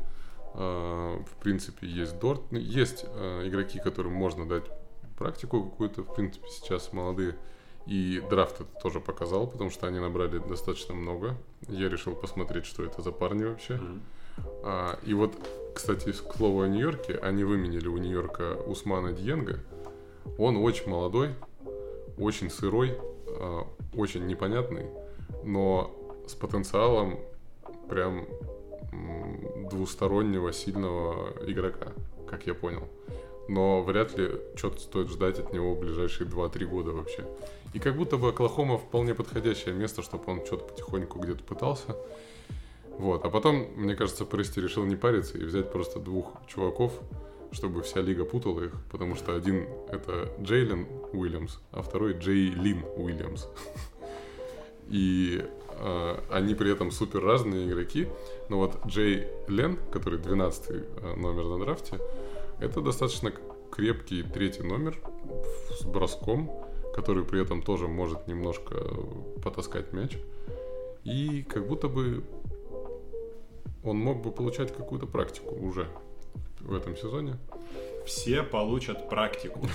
А, 0.53 1.21
в 1.23 1.41
принципе, 1.41 1.87
есть 1.87 2.19
Дорт. 2.19 2.41
Ну, 2.51 2.59
есть 2.59 3.05
а, 3.07 3.47
игроки, 3.47 3.79
которым 3.79 4.13
можно 4.13 4.47
дать 4.47 4.65
практику 5.21 5.63
какую-то, 5.63 6.01
в 6.01 6.15
принципе, 6.15 6.47
сейчас 6.49 6.93
молодые. 6.93 7.35
И 7.85 8.23
драфт 8.29 8.61
это 8.61 8.81
тоже 8.81 8.99
показал, 8.99 9.45
потому 9.45 9.69
что 9.69 9.85
они 9.85 9.99
набрали 9.99 10.39
достаточно 10.39 10.95
много. 10.95 11.35
Я 11.67 11.89
решил 11.89 12.15
посмотреть, 12.15 12.65
что 12.65 12.83
это 12.83 13.03
за 13.03 13.11
парни 13.11 13.43
вообще. 13.43 13.73
Mm-hmm. 13.73 13.99
А, 14.63 14.99
и 15.03 15.13
вот, 15.13 15.33
кстати, 15.75 16.11
к 16.11 16.35
слову 16.35 16.61
о 16.61 16.67
Нью-Йорке, 16.67 17.17
они 17.17 17.43
выменили 17.43 17.87
у 17.87 17.97
Нью-Йорка 17.97 18.55
Усмана 18.65 19.13
Дьенга. 19.13 19.59
Он 20.39 20.57
очень 20.57 20.89
молодой, 20.89 21.35
очень 22.17 22.49
сырой, 22.49 22.97
а, 23.27 23.67
очень 23.93 24.25
непонятный, 24.25 24.87
но 25.43 25.95
с 26.27 26.33
потенциалом 26.33 27.19
прям 27.89 28.25
двустороннего 29.69 30.51
сильного 30.51 31.33
игрока, 31.45 31.91
как 32.27 32.47
я 32.47 32.55
понял 32.55 32.87
но 33.51 33.81
вряд 33.81 34.17
ли 34.17 34.31
что-то 34.55 34.79
стоит 34.79 35.09
ждать 35.09 35.37
от 35.37 35.51
него 35.51 35.75
в 35.75 35.79
ближайшие 35.79 36.25
2-3 36.25 36.65
года 36.65 36.91
вообще. 36.91 37.27
И 37.73 37.79
как 37.79 37.97
будто 37.97 38.15
бы 38.15 38.29
Оклахома 38.29 38.77
вполне 38.77 39.13
подходящее 39.13 39.75
место, 39.75 40.01
чтобы 40.01 40.23
он 40.31 40.45
что-то 40.45 40.63
потихоньку 40.63 41.19
где-то 41.19 41.43
пытался. 41.43 41.97
Вот. 42.97 43.25
А 43.25 43.29
потом, 43.29 43.67
мне 43.75 43.95
кажется, 43.95 44.25
Прести 44.25 44.61
решил 44.61 44.85
не 44.85 44.95
париться 44.95 45.37
и 45.37 45.43
взять 45.43 45.69
просто 45.69 45.99
двух 45.99 46.31
чуваков, 46.47 46.93
чтобы 47.51 47.81
вся 47.81 47.99
лига 47.99 48.23
путала 48.23 48.61
их, 48.61 48.71
потому 48.89 49.15
что 49.15 49.35
один 49.35 49.67
это 49.89 50.29
Джейлен 50.41 50.87
Уильямс, 51.11 51.57
а 51.71 51.81
второй 51.81 52.13
Джей 52.13 52.51
Лин 52.51 52.85
Уильямс. 52.95 53.47
И 54.87 55.43
э, 55.77 56.17
они 56.29 56.55
при 56.55 56.71
этом 56.71 56.91
супер 56.91 57.21
разные 57.21 57.67
игроки, 57.67 58.07
но 58.47 58.59
вот 58.59 58.77
Джей 58.85 59.27
Лен, 59.49 59.77
который 59.91 60.19
12 60.19 60.69
э, 60.69 61.15
номер 61.15 61.45
на 61.45 61.59
драфте, 61.59 61.99
это 62.61 62.81
достаточно 62.81 63.33
крепкий 63.71 64.23
третий 64.23 64.63
номер 64.63 64.97
с 65.79 65.83
броском, 65.83 66.51
который 66.93 67.25
при 67.25 67.41
этом 67.41 67.63
тоже 67.63 67.87
может 67.87 68.27
немножко 68.27 68.75
потаскать 69.43 69.93
мяч. 69.93 70.17
И 71.03 71.43
как 71.43 71.67
будто 71.67 71.87
бы 71.87 72.23
он 73.83 73.97
мог 73.97 74.21
бы 74.21 74.31
получать 74.31 74.75
какую-то 74.75 75.07
практику 75.07 75.55
уже 75.55 75.87
в 76.59 76.75
этом 76.75 76.95
сезоне. 76.95 77.37
Все 78.05 78.43
получат 78.43 79.09
практику, 79.09 79.67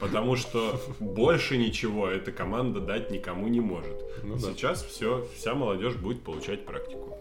потому 0.00 0.36
что 0.36 0.80
больше 1.00 1.56
ничего 1.56 2.08
эта 2.08 2.32
команда 2.32 2.80
дать 2.80 3.10
никому 3.10 3.48
не 3.48 3.60
может. 3.60 4.02
Ну, 4.22 4.38
Сейчас 4.38 4.82
да. 4.82 4.88
все, 4.88 5.28
вся 5.34 5.54
молодежь 5.54 5.96
будет 5.96 6.22
получать 6.22 6.66
практику. 6.66 7.18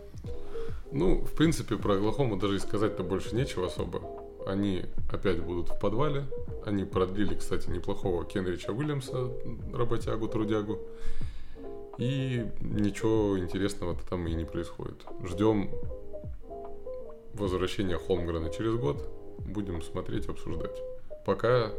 Ну, 0.91 1.21
в 1.21 1.33
принципе, 1.33 1.75
про 1.77 1.95
Оклахому 1.95 2.37
даже 2.37 2.57
и 2.57 2.59
сказать-то 2.59 3.03
больше 3.03 3.35
нечего 3.35 3.67
особо. 3.67 4.22
Они 4.45 4.85
опять 5.11 5.39
будут 5.41 5.69
в 5.69 5.79
подвале. 5.79 6.25
Они 6.65 6.83
продлили, 6.85 7.35
кстати, 7.35 7.69
неплохого 7.69 8.25
Кенрича 8.25 8.71
Уильямса, 8.71 9.31
работягу, 9.73 10.27
трудягу. 10.27 10.79
И 11.97 12.45
ничего 12.61 13.37
интересного-то 13.37 14.05
там 14.07 14.27
и 14.27 14.33
не 14.33 14.45
происходит. 14.45 15.05
Ждем 15.23 15.69
возвращения 17.33 17.97
Холмгрена 17.97 18.49
через 18.49 18.75
год. 18.75 18.97
Будем 19.39 19.81
смотреть, 19.81 20.27
обсуждать. 20.27 20.81
Пока 21.25 21.71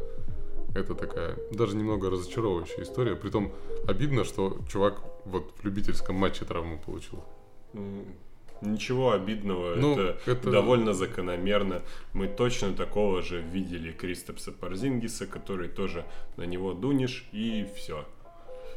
это 0.75 0.93
такая 0.93 1.37
даже 1.51 1.75
немного 1.75 2.09
разочаровывающая 2.09 2.83
история. 2.83 3.15
Притом 3.15 3.51
обидно, 3.87 4.23
что 4.23 4.57
чувак 4.69 5.01
вот 5.25 5.51
в 5.57 5.63
любительском 5.63 6.15
матче 6.15 6.45
травму 6.45 6.79
получил. 6.79 7.23
Ничего 8.61 9.11
обидного, 9.11 9.75
ну, 9.75 9.99
это, 9.99 10.17
это 10.25 10.51
довольно 10.51 10.93
закономерно. 10.93 11.81
Мы 12.13 12.27
точно 12.27 12.73
такого 12.73 13.21
же 13.21 13.41
видели 13.41 13.91
Кристопса 13.91 14.51
Парзингиса, 14.51 15.27
который 15.27 15.67
тоже 15.67 16.05
на 16.37 16.43
него 16.43 16.73
дунешь 16.73 17.25
и 17.31 17.67
все. 17.75 18.05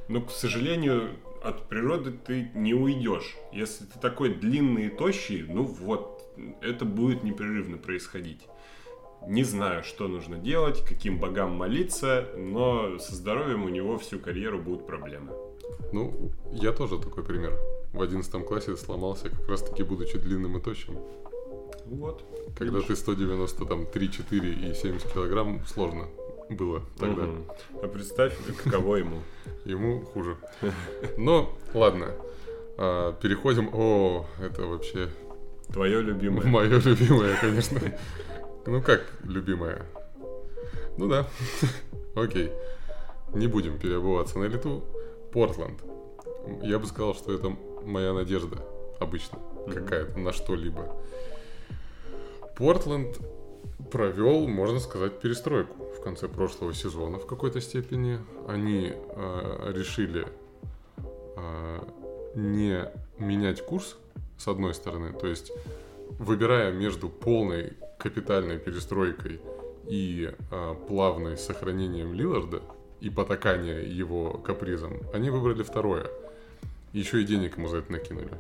Но, 0.08 0.20
к 0.20 0.30
сожалению, 0.30 1.10
от 1.42 1.68
природы 1.68 2.12
ты 2.12 2.50
не 2.54 2.74
уйдешь. 2.74 3.36
Если 3.52 3.84
ты 3.84 3.98
такой 3.98 4.34
длинный 4.34 4.86
и 4.86 4.90
тощий, 4.90 5.44
ну 5.48 5.62
вот, 5.62 6.24
это 6.60 6.84
будет 6.84 7.22
непрерывно 7.22 7.76
происходить. 7.78 8.40
Не 9.26 9.44
знаю, 9.44 9.84
что 9.84 10.08
нужно 10.08 10.38
делать, 10.38 10.84
каким 10.84 11.18
богам 11.18 11.52
молиться, 11.52 12.28
но 12.36 12.98
со 12.98 13.14
здоровьем 13.14 13.64
у 13.64 13.68
него 13.68 13.98
всю 13.98 14.18
карьеру 14.18 14.58
будут 14.58 14.86
проблемы. 14.86 15.32
Ну, 15.92 16.30
я 16.52 16.72
тоже 16.72 16.98
такой 16.98 17.24
пример 17.24 17.52
в 17.92 18.02
11 18.02 18.46
классе 18.46 18.76
сломался, 18.76 19.30
как 19.30 19.48
раз 19.48 19.62
таки 19.62 19.82
будучи 19.82 20.18
длинным 20.18 20.58
и 20.58 20.60
тощим. 20.60 20.98
Вот. 21.86 22.22
Когда 22.56 22.80
ты 22.80 22.94
190, 22.94 23.64
там, 23.64 23.86
3, 23.86 24.12
4 24.12 24.52
и 24.52 24.74
70 24.74 25.12
килограмм, 25.12 25.64
сложно 25.66 26.08
было 26.50 26.82
тогда. 26.98 27.24
Угу. 27.24 27.44
А 27.82 27.88
представь, 27.88 28.34
каково 28.64 28.96
ему. 28.96 29.22
Ему 29.64 30.02
хуже. 30.02 30.36
Но, 31.16 31.56
ладно. 31.74 32.14
А, 32.76 33.12
переходим. 33.12 33.70
О, 33.72 34.26
это 34.40 34.62
вообще... 34.62 35.08
Твое 35.72 36.00
любимое. 36.00 36.46
Мое 36.46 36.78
любимое, 36.80 37.36
конечно. 37.40 37.80
Ну 38.64 38.80
как 38.82 39.04
любимое? 39.24 39.84
Ну 40.96 41.08
да. 41.08 41.26
Окей. 42.14 42.50
Не 43.34 43.46
будем 43.46 43.78
переобуваться 43.78 44.38
на 44.38 44.44
лету. 44.44 44.82
Портланд. 45.32 45.80
Я 46.62 46.78
бы 46.78 46.86
сказал, 46.86 47.14
что 47.14 47.34
это 47.34 47.54
моя 47.88 48.12
надежда 48.12 48.58
обычно 49.00 49.36
mm-hmm. 49.36 49.72
какая-то 49.72 50.18
на 50.18 50.32
что-либо. 50.32 50.94
Портленд 52.56 53.18
провел, 53.90 54.46
можно 54.46 54.80
сказать, 54.80 55.20
перестройку 55.20 55.84
в 55.96 56.02
конце 56.02 56.28
прошлого 56.28 56.74
сезона 56.74 57.18
в 57.18 57.26
какой-то 57.26 57.60
степени. 57.60 58.18
Они 58.46 58.92
э, 58.94 59.72
решили 59.74 60.26
э, 61.36 61.80
не 62.34 62.90
менять 63.18 63.64
курс, 63.64 63.96
с 64.36 64.48
одной 64.48 64.74
стороны, 64.74 65.12
то 65.12 65.26
есть 65.26 65.52
выбирая 66.18 66.72
между 66.72 67.08
полной 67.08 67.74
капитальной 67.98 68.58
перестройкой 68.58 69.40
и 69.88 70.32
э, 70.50 70.74
плавной 70.86 71.36
сохранением 71.36 72.12
Лиларда 72.12 72.62
и 73.00 73.10
потакания 73.10 73.80
его 73.80 74.38
капризом, 74.38 75.00
они 75.12 75.30
выбрали 75.30 75.62
второе. 75.62 76.06
Еще 76.92 77.22
и 77.22 77.24
денег 77.24 77.56
ему 77.56 77.68
за 77.68 77.78
это 77.78 77.92
накинули. 77.92 78.30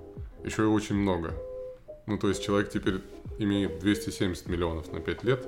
Еще 0.44 0.62
и 0.62 0.66
очень 0.66 0.96
много. 0.96 1.34
Ну, 2.06 2.18
то 2.18 2.28
есть 2.28 2.42
человек 2.42 2.70
теперь 2.70 3.02
имеет 3.38 3.78
270 3.80 4.46
миллионов 4.48 4.92
на 4.92 5.00
5 5.00 5.24
лет, 5.24 5.46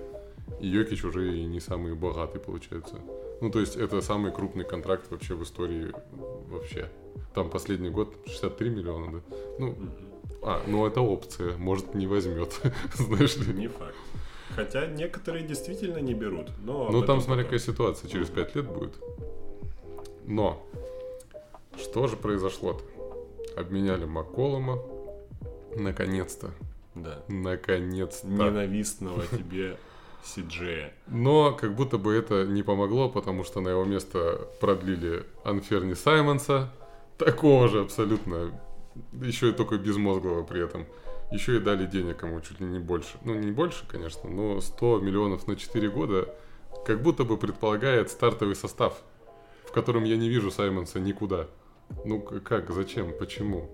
и 0.61 0.67
Йокич 0.67 1.05
уже 1.05 1.39
и 1.39 1.45
не 1.45 1.61
самый 1.61 1.95
богатый 1.95 2.39
получается. 2.39 2.97
Ну, 3.41 3.51
то 3.51 3.61
есть 3.61 3.77
это 3.77 4.03
самый 4.03 4.33
крупный 4.33 4.65
контракт 4.65 5.11
вообще 5.11 5.35
в 5.35 5.43
истории 5.43 5.93
вообще. 6.51 6.91
Там 7.35 7.49
последний 7.49 7.91
год 7.91 8.15
63 8.27 8.71
миллиона, 8.71 9.13
да? 9.13 9.37
Ну, 9.59 9.77
а, 10.43 10.63
ну 10.67 10.87
это 10.87 11.01
опция, 11.01 11.57
может 11.57 11.95
не 11.95 12.07
возьмет, 12.07 12.61
знаешь 12.95 13.37
ли. 13.37 13.55
Не 13.55 13.69
факт. 13.69 13.95
Хотя 14.55 14.87
некоторые 14.87 15.47
действительно 15.47 15.99
не 15.99 16.13
берут. 16.13 16.49
Но 16.63 16.91
ну 16.91 17.03
там 17.03 17.21
смотря 17.21 17.45
какая 17.45 17.61
ситуация, 17.61 18.11
через 18.11 18.29
5 18.29 18.57
лет 18.57 18.67
будет. 18.67 18.95
Но, 20.27 20.63
что 21.81 22.07
же 22.07 22.17
произошло-то? 22.17 22.85
Обменяли 23.57 24.05
Макколома, 24.05 24.79
наконец-то. 25.75 26.51
Да. 26.95 27.23
Наконец-то. 27.29 28.27
Ненавистного 28.27 29.23
тебе 29.27 29.77
Сиджея. 30.25 30.93
Но 31.07 31.53
как 31.53 31.75
будто 31.75 31.99
бы 31.99 32.13
это 32.15 32.45
не 32.47 32.63
помогло, 32.63 33.09
потому 33.09 33.45
что 33.45 33.61
на 33.61 33.69
его 33.69 33.85
место 33.85 34.49
продлили 34.61 35.25
Анферни 35.45 35.95
Саймонса, 35.95 36.73
такого 37.17 37.69
же 37.69 37.81
абсолютно, 37.81 38.53
еще 39.21 39.51
и 39.51 39.53
только 39.53 39.79
безмозглого 39.79 40.43
при 40.43 40.63
этом. 40.63 40.87
Еще 41.33 41.57
и 41.57 41.61
дали 41.61 41.87
денег 41.87 42.23
ему 42.23 42.41
чуть 42.41 42.61
ли 42.61 42.67
не 42.67 42.81
больше. 42.81 43.17
Ну, 43.25 43.35
не 43.35 43.53
больше, 43.53 43.87
конечно, 43.87 44.29
но 44.29 44.61
100 44.61 44.99
миллионов 44.99 45.47
на 45.47 45.55
4 45.55 45.89
года 45.91 46.35
как 46.85 47.03
будто 47.03 47.25
бы 47.25 47.37
предполагает 47.37 48.11
стартовый 48.11 48.57
состав, 48.57 49.01
в 49.65 49.73
котором 49.73 50.05
я 50.05 50.17
не 50.17 50.29
вижу 50.29 50.51
Саймонса 50.51 50.99
никуда. 50.99 51.47
Ну, 52.05 52.21
как, 52.21 52.71
зачем, 52.71 53.13
почему? 53.19 53.69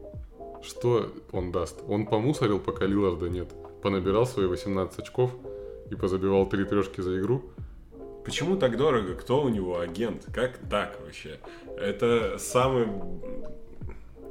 Что 0.63 1.13
он 1.33 1.53
даст? 1.53 1.83
Он 1.89 2.07
помусорил, 2.07 2.59
пока 2.59 2.87
Лиларда 2.87 3.29
нет. 3.29 3.49
Понабирал 3.83 4.27
свои 4.27 4.47
18 4.47 4.99
очков– 4.99 5.31
и 5.91 5.95
позабивал 5.95 6.47
три 6.47 6.65
трешки 6.65 7.01
за 7.01 7.19
игру. 7.19 7.43
Почему 8.25 8.57
так 8.57 8.77
дорого? 8.77 9.15
Кто 9.15 9.43
у 9.43 9.49
него 9.49 9.79
агент? 9.79 10.27
Как 10.35 10.59
так 10.69 10.99
вообще? 11.05 11.39
Это 11.77 12.39
самый... 12.39 12.89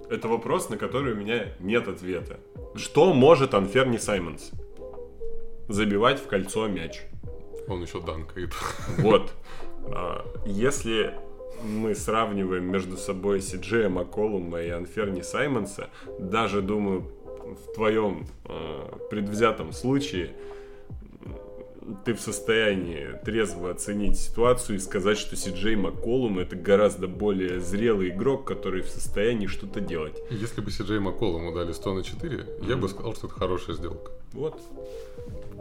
Это 0.10 0.28
вопрос, 0.28 0.70
на 0.70 0.78
который 0.78 1.14
у 1.14 1.16
меня 1.16 1.54
нет 1.60 1.88
ответа. 1.88 2.40
Что 2.76 3.14
может 3.14 3.54
Анферни 3.54 3.98
Саймонс? 3.98 4.52
Забивать 5.68 6.20
в 6.20 6.28
кольцо 6.28 6.68
мяч. 6.68 7.02
Он 7.68 7.82
еще 7.82 8.02
данкает. 8.02 8.54
Вот. 8.98 9.32
А, 9.88 10.26
если 10.48 11.14
мы 11.64 11.96
сравниваем 11.96 12.66
между 12.66 12.98
собой 12.98 13.42
Сиджея 13.42 13.90
Макколума 13.90 14.62
и 14.62 14.70
Анферни 14.70 15.22
Саймонса, 15.22 15.90
даже, 16.20 16.62
думаю, 16.62 17.12
в 17.46 17.74
твоем 17.74 18.26
э, 18.46 18.98
предвзятом 19.10 19.72
случае, 19.72 20.32
ты 22.04 22.14
в 22.14 22.20
состоянии 22.20 23.20
трезво 23.24 23.70
оценить 23.70 24.18
ситуацию 24.18 24.78
и 24.78 24.80
сказать, 24.80 25.18
что 25.18 25.36
Сиджей 25.36 25.76
Макколум 25.76 26.40
это 26.40 26.56
гораздо 26.56 27.08
более 27.08 27.60
зрелый 27.60 28.10
игрок, 28.10 28.46
который 28.46 28.82
в 28.82 28.90
состоянии 28.90 29.48
что-то 29.48 29.82
делать. 29.82 30.18
Если 30.32 30.62
бы 30.62 30.72
Сиджей 30.72 31.00
Макколуму 31.00 31.54
дали 31.54 31.72
100 31.72 31.94
на 31.94 32.04
4, 32.04 32.38
mm-hmm. 32.38 32.70
я 32.70 32.76
бы 32.76 32.90
сказал, 32.90 33.14
что 33.14 33.28
это 33.28 33.36
хорошая 33.36 33.76
сделка. 33.76 34.12
Вот. 34.34 34.60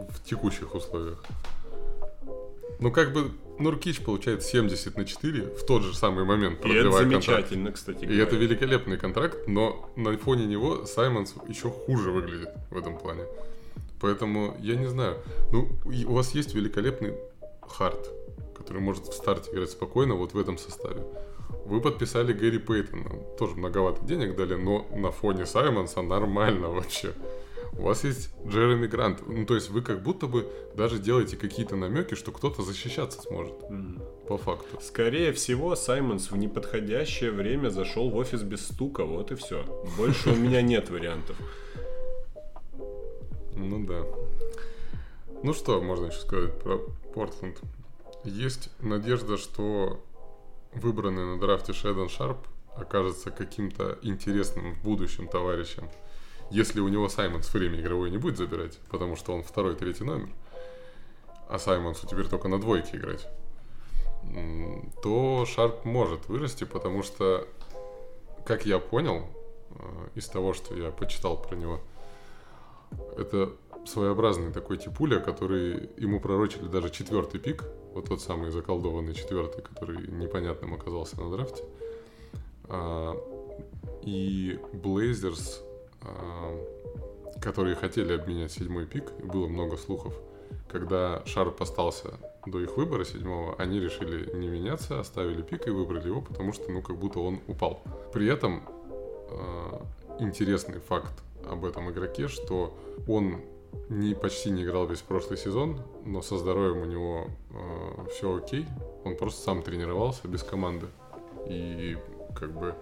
В 0.09 0.23
текущих 0.23 0.73
условиях. 0.73 1.23
Ну, 2.79 2.91
как 2.91 3.13
бы 3.13 3.31
Нуркич 3.59 4.01
получает 4.01 4.43
70 4.43 4.97
на 4.97 5.05
4 5.05 5.41
в 5.55 5.65
тот 5.65 5.83
же 5.83 5.95
самый 5.95 6.25
момент, 6.25 6.63
И 6.65 6.73
это 6.73 6.91
замечательно, 6.91 7.71
контракт. 7.71 7.75
кстати 7.75 8.05
говоря. 8.05 8.15
И 8.15 8.21
это 8.21 8.35
великолепный 8.35 8.97
контракт, 8.97 9.47
но 9.47 9.89
на 9.95 10.17
фоне 10.17 10.45
него 10.45 10.85
Саймонс 10.85 11.35
еще 11.47 11.69
хуже 11.69 12.11
выглядит 12.11 12.49
в 12.69 12.77
этом 12.77 12.97
плане. 12.97 13.23
Поэтому 14.01 14.55
я 14.59 14.75
не 14.75 14.87
знаю. 14.87 15.17
Ну, 15.51 15.69
у 15.85 16.13
вас 16.13 16.35
есть 16.35 16.53
великолепный 16.53 17.13
хард, 17.61 18.09
который 18.57 18.81
может 18.81 19.05
в 19.07 19.13
старте 19.13 19.51
играть 19.51 19.71
спокойно 19.71 20.15
вот 20.15 20.33
в 20.33 20.39
этом 20.39 20.57
составе. 20.57 21.01
Вы 21.65 21.81
подписали 21.81 22.33
Гэри 22.33 22.59
Пейтона. 22.59 23.09
Тоже 23.39 23.55
многовато 23.55 24.05
денег 24.05 24.35
дали, 24.35 24.55
но 24.55 24.85
на 24.93 25.11
фоне 25.11 25.45
Саймонса 25.45 26.01
нормально 26.01 26.69
вообще. 26.69 27.13
У 27.73 27.83
вас 27.83 28.03
есть 28.03 28.29
Джереми 28.47 28.87
Грант. 28.87 29.27
Ну, 29.27 29.45
то 29.45 29.55
есть 29.55 29.69
вы 29.69 29.81
как 29.81 30.01
будто 30.01 30.27
бы 30.27 30.47
даже 30.75 30.99
делаете 30.99 31.37
какие-то 31.37 31.75
намеки, 31.75 32.15
что 32.15 32.31
кто-то 32.31 32.61
защищаться 32.61 33.21
сможет. 33.21 33.53
Mm. 33.69 34.27
По 34.27 34.37
факту. 34.37 34.79
Скорее 34.81 35.33
всего, 35.33 35.75
Саймонс 35.75 36.31
в 36.31 36.37
неподходящее 36.37 37.31
время 37.31 37.69
зашел 37.69 38.09
в 38.09 38.15
офис 38.15 38.41
без 38.41 38.65
стука. 38.65 39.03
Вот 39.03 39.31
и 39.31 39.35
все. 39.35 39.63
Больше 39.97 40.29
у 40.31 40.35
меня 40.35 40.61
нет 40.61 40.89
вариантов. 40.89 41.37
Ну 43.55 43.85
да. 43.85 44.03
Ну 45.43 45.53
что 45.53 45.81
можно 45.81 46.07
еще 46.07 46.19
сказать 46.19 46.59
про 46.59 46.79
Портленд? 47.13 47.59
Есть 48.23 48.69
надежда, 48.79 49.37
что 49.37 50.03
выбранный 50.73 51.25
на 51.25 51.39
драфте 51.39 51.73
Шэдон 51.73 52.09
Шарп 52.09 52.39
окажется 52.75 53.31
каким-то 53.31 53.99
интересным 54.01 54.73
в 54.73 54.83
будущем 54.83 55.27
товарищем. 55.27 55.89
Если 56.51 56.79
у 56.79 56.87
него 56.87 57.09
Саймонс 57.09 57.53
время 57.53 57.79
игровой 57.81 58.11
не 58.11 58.17
будет 58.17 58.37
забирать, 58.37 58.77
потому 58.89 59.15
что 59.15 59.33
он 59.33 59.43
второй, 59.43 59.75
третий 59.75 60.03
номер, 60.03 60.29
а 61.49 61.59
Саймонсу 61.59 62.07
теперь 62.07 62.27
только 62.27 62.47
на 62.47 62.59
двойке 62.59 62.97
играть, 62.97 63.27
то 65.03 65.45
Шарп 65.45 65.85
может 65.85 66.27
вырасти, 66.27 66.63
потому 66.63 67.03
что, 67.03 67.47
как 68.45 68.65
я 68.65 68.79
понял, 68.79 69.27
э, 69.71 70.07
из 70.15 70.27
того, 70.27 70.53
что 70.53 70.75
я 70.75 70.91
почитал 70.91 71.41
про 71.41 71.55
него– 71.55 71.81
это 73.17 73.51
своеобразный 73.85 74.51
такой 74.51 74.77
типуля, 74.77 75.19
который 75.19 75.89
ему 75.97 76.19
пророчили 76.19 76.67
даже 76.67 76.89
четвертый 76.89 77.39
пик, 77.39 77.63
вот 77.93 78.05
тот 78.05 78.21
самый 78.21 78.51
заколдованный 78.51 79.13
четвертый, 79.13 79.61
который 79.61 80.07
непонятным 80.07 80.73
оказался 80.73 81.21
на 81.21 81.29
драфте. 81.29 81.63
А, 82.67 83.15
и 84.01 84.59
а, 84.73 85.57
которые 87.41 87.75
хотели 87.75 88.13
обменять 88.13 88.51
седьмой 88.51 88.85
пик, 88.85 89.11
было 89.23 89.47
много 89.47 89.77
слухов, 89.77 90.13
когда 90.67 91.23
Шарп 91.25 91.61
остался 91.61 92.19
до 92.45 92.59
их 92.59 92.77
выбора 92.77 93.05
седьмого, 93.05 93.55
они 93.57 93.79
решили 93.79 94.35
не 94.35 94.47
меняться, 94.47 94.99
оставили 94.99 95.41
пик 95.41 95.67
и 95.67 95.71
выбрали 95.71 96.07
его, 96.07 96.21
потому 96.21 96.53
что, 96.53 96.71
ну, 96.71 96.81
как 96.81 96.97
будто 96.97 97.19
он 97.19 97.39
упал. 97.47 97.81
При 98.13 98.27
этом 98.27 98.63
э, 99.29 99.79
интересный 100.19 100.79
факт 100.79 101.13
об 101.49 101.65
этом 101.65 101.91
игроке, 101.91 102.27
что 102.27 102.73
он 103.07 103.41
не, 103.89 104.15
почти 104.15 104.49
не 104.49 104.63
играл 104.63 104.87
весь 104.87 105.01
прошлый 105.01 105.37
сезон, 105.37 105.81
но 106.05 106.21
со 106.21 106.37
здоровьем 106.37 106.81
у 106.81 106.85
него 106.85 107.27
э, 107.51 108.09
все 108.11 108.35
окей. 108.35 108.65
Он 109.03 109.15
просто 109.15 109.41
сам 109.41 109.61
тренировался 109.61 110.27
без 110.27 110.43
команды. 110.43 110.87
И 111.47 111.97
как 112.35 112.51
бы 112.51 112.75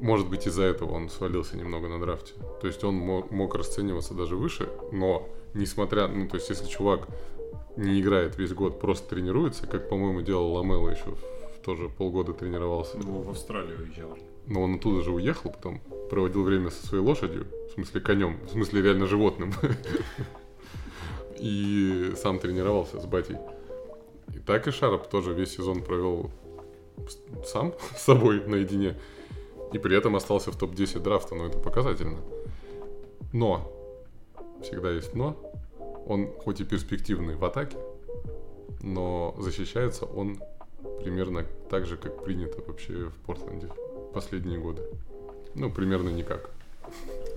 может 0.00 0.28
быть 0.28 0.46
из-за 0.46 0.64
этого 0.64 0.92
он 0.92 1.08
свалился 1.08 1.56
немного 1.56 1.88
на 1.88 2.00
драфте. 2.00 2.32
То 2.60 2.66
есть 2.66 2.82
он 2.84 2.94
мог, 2.94 3.54
расцениваться 3.54 4.14
даже 4.14 4.36
выше, 4.36 4.68
но 4.92 5.28
несмотря, 5.54 6.08
ну 6.08 6.28
то 6.28 6.36
есть 6.36 6.48
если 6.48 6.66
чувак 6.66 7.06
не 7.76 8.00
играет 8.00 8.36
весь 8.38 8.52
год, 8.52 8.80
просто 8.80 9.08
тренируется, 9.10 9.66
как, 9.66 9.88
по-моему, 9.88 10.22
делал 10.22 10.52
Ламело 10.52 10.90
еще 10.90 11.14
тоже 11.64 11.88
полгода 11.88 12.32
тренировался. 12.32 12.98
Ну, 12.98 13.22
в 13.22 13.30
Австралию 13.30 13.78
уезжал. 13.80 14.16
Но 14.46 14.62
он 14.62 14.76
оттуда 14.76 15.02
же 15.02 15.12
уехал, 15.12 15.50
потом 15.50 15.80
проводил 16.08 16.42
время 16.42 16.70
со 16.70 16.86
своей 16.86 17.04
лошадью, 17.04 17.46
в 17.68 17.74
смысле 17.74 18.00
конем, 18.00 18.40
в 18.46 18.50
смысле 18.50 18.82
реально 18.82 19.06
животным. 19.06 19.52
И 21.38 22.12
сам 22.16 22.38
тренировался 22.38 23.00
с 23.00 23.06
батей. 23.06 23.36
И 24.34 24.38
так 24.38 24.66
и 24.68 24.70
Шарап 24.70 25.08
тоже 25.08 25.32
весь 25.32 25.56
сезон 25.56 25.82
провел 25.82 26.30
сам 27.46 27.74
с 27.96 28.02
собой 28.02 28.44
наедине. 28.46 28.96
И 29.72 29.78
при 29.78 29.96
этом 29.96 30.16
остался 30.16 30.50
в 30.50 30.56
топ-10 30.56 31.00
драфта, 31.00 31.34
но 31.34 31.46
это 31.46 31.58
показательно. 31.58 32.18
Но, 33.32 33.70
всегда 34.62 34.90
есть 34.90 35.14
но, 35.14 35.36
он 36.06 36.32
хоть 36.38 36.60
и 36.60 36.64
перспективный 36.64 37.36
в 37.36 37.44
атаке, 37.44 37.76
но 38.82 39.34
защищается 39.38 40.06
он 40.06 40.40
примерно 41.00 41.46
так 41.68 41.86
же, 41.86 41.96
как 41.96 42.24
принято 42.24 42.60
вообще 42.66 43.08
в 43.08 43.14
Портленде 43.26 43.68
последние 44.12 44.58
годы. 44.58 44.82
Ну, 45.54 45.70
примерно 45.70 46.08
никак. 46.08 46.50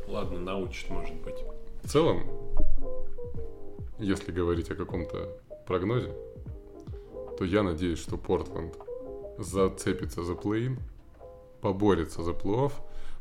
Ладно, 0.08 0.40
научит, 0.40 0.90
может 0.90 1.16
быть. 1.22 1.44
В 1.84 1.90
целом, 1.90 2.24
если 4.00 4.32
говорить 4.32 4.72
о 4.72 4.76
каком-то 4.76 5.38
прогнозе, 5.68 6.14
то 7.38 7.46
я 7.46 7.64
надеюсь, 7.64 8.00
что 8.00 8.18
Портленд 8.18 8.78
зацепится 9.38 10.24
за 10.24 10.34
плей-ин, 10.34 10.78
поборется 11.64 12.24
за 12.24 12.32
плей-офф, 12.32 12.74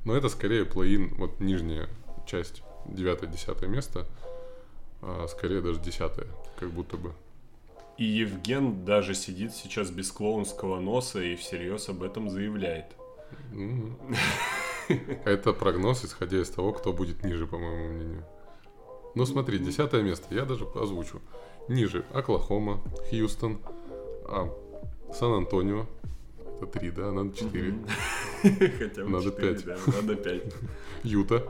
но 0.04 0.16
это 0.16 0.28
скорее 0.28 0.64
плей-ин, 0.64 1.14
вот 1.16 1.38
нижняя 1.38 1.88
часть, 2.26 2.62
9-10 2.86 3.68
место, 3.68 4.06
а 5.00 5.26
скорее 5.28 5.60
даже 5.60 5.80
10 5.80 6.00
как 6.58 6.70
будто 6.70 6.96
бы. 6.96 7.12
И 7.98 8.04
Евген 8.04 8.84
даже 8.84 9.14
сидит 9.14 9.54
сейчас 9.54 9.90
без 9.90 10.10
клоунского 10.10 10.80
носа 10.80 11.22
и 11.22 11.36
всерьез 11.36 11.88
об 11.88 12.02
этом 12.02 12.28
заявляет. 12.28 12.86
Это 15.24 15.52
прогноз, 15.52 16.04
исходя 16.04 16.40
из 16.40 16.50
того, 16.50 16.72
кто 16.72 16.92
будет 16.92 17.22
ниже, 17.22 17.46
по 17.46 17.58
моему 17.58 17.94
мнению. 17.94 18.24
Ну 19.14 19.24
смотри, 19.24 19.58
десятое 19.60 20.02
место, 20.02 20.34
я 20.34 20.44
даже 20.44 20.66
озвучу. 20.74 21.20
Ниже 21.68 22.04
Оклахома, 22.12 22.80
Хьюстон, 23.08 23.60
а, 24.24 24.52
Сан-Антонио. 25.14 25.86
Это 26.62 26.78
три, 26.78 26.90
да? 26.90 27.10
Надо 27.10 27.36
четыре. 27.36 27.74
Хотя 28.42 29.02
бы 29.02 29.10
Надо 29.10 29.30
пять. 29.32 29.66
Надо 29.66 30.14
пять. 30.14 30.42
Юта. 31.02 31.44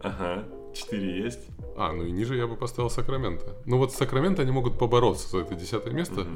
Ага, 0.00 0.44
четыре 0.74 1.22
есть. 1.24 1.40
А, 1.76 1.92
ну 1.92 2.04
и 2.04 2.10
ниже 2.10 2.36
я 2.36 2.46
бы 2.46 2.56
поставил 2.56 2.90
Сакраменто. 2.90 3.56
Ну 3.64 3.78
вот 3.78 3.92
Сакраменто 3.92 4.42
они 4.42 4.50
могут 4.50 4.78
побороться 4.78 5.30
за 5.30 5.38
это 5.38 5.54
десятое 5.54 5.94
место, 5.94 6.26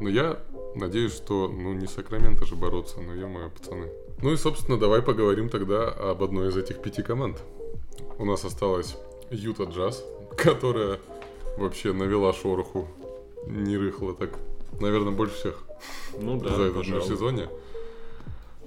но 0.00 0.08
я 0.08 0.40
надеюсь, 0.74 1.12
что, 1.12 1.48
ну 1.48 1.74
не 1.74 1.86
Сакраменто 1.86 2.46
же 2.46 2.56
бороться, 2.56 3.00
но 3.00 3.14
я 3.14 3.26
мои 3.26 3.50
пацаны. 3.50 3.90
Ну 4.22 4.32
и, 4.32 4.36
собственно, 4.36 4.78
давай 4.78 5.02
поговорим 5.02 5.50
тогда 5.50 5.88
об 5.88 6.22
одной 6.22 6.48
из 6.48 6.56
этих 6.56 6.80
пяти 6.80 7.02
команд. 7.02 7.36
У 8.18 8.24
нас 8.24 8.44
осталась 8.44 8.96
Юта 9.30 9.64
Джаз, 9.64 10.04
которая 10.36 10.98
вообще 11.58 11.92
навела 11.92 12.32
шороху 12.32 12.88
не 13.46 13.76
рыхло 13.76 14.14
так, 14.14 14.38
наверное, 14.80 15.12
больше 15.12 15.34
всех 15.34 15.67
ну, 16.20 16.38
да, 16.40 16.54
за 16.54 16.62
этот 16.64 16.86
сезоне. 17.04 17.48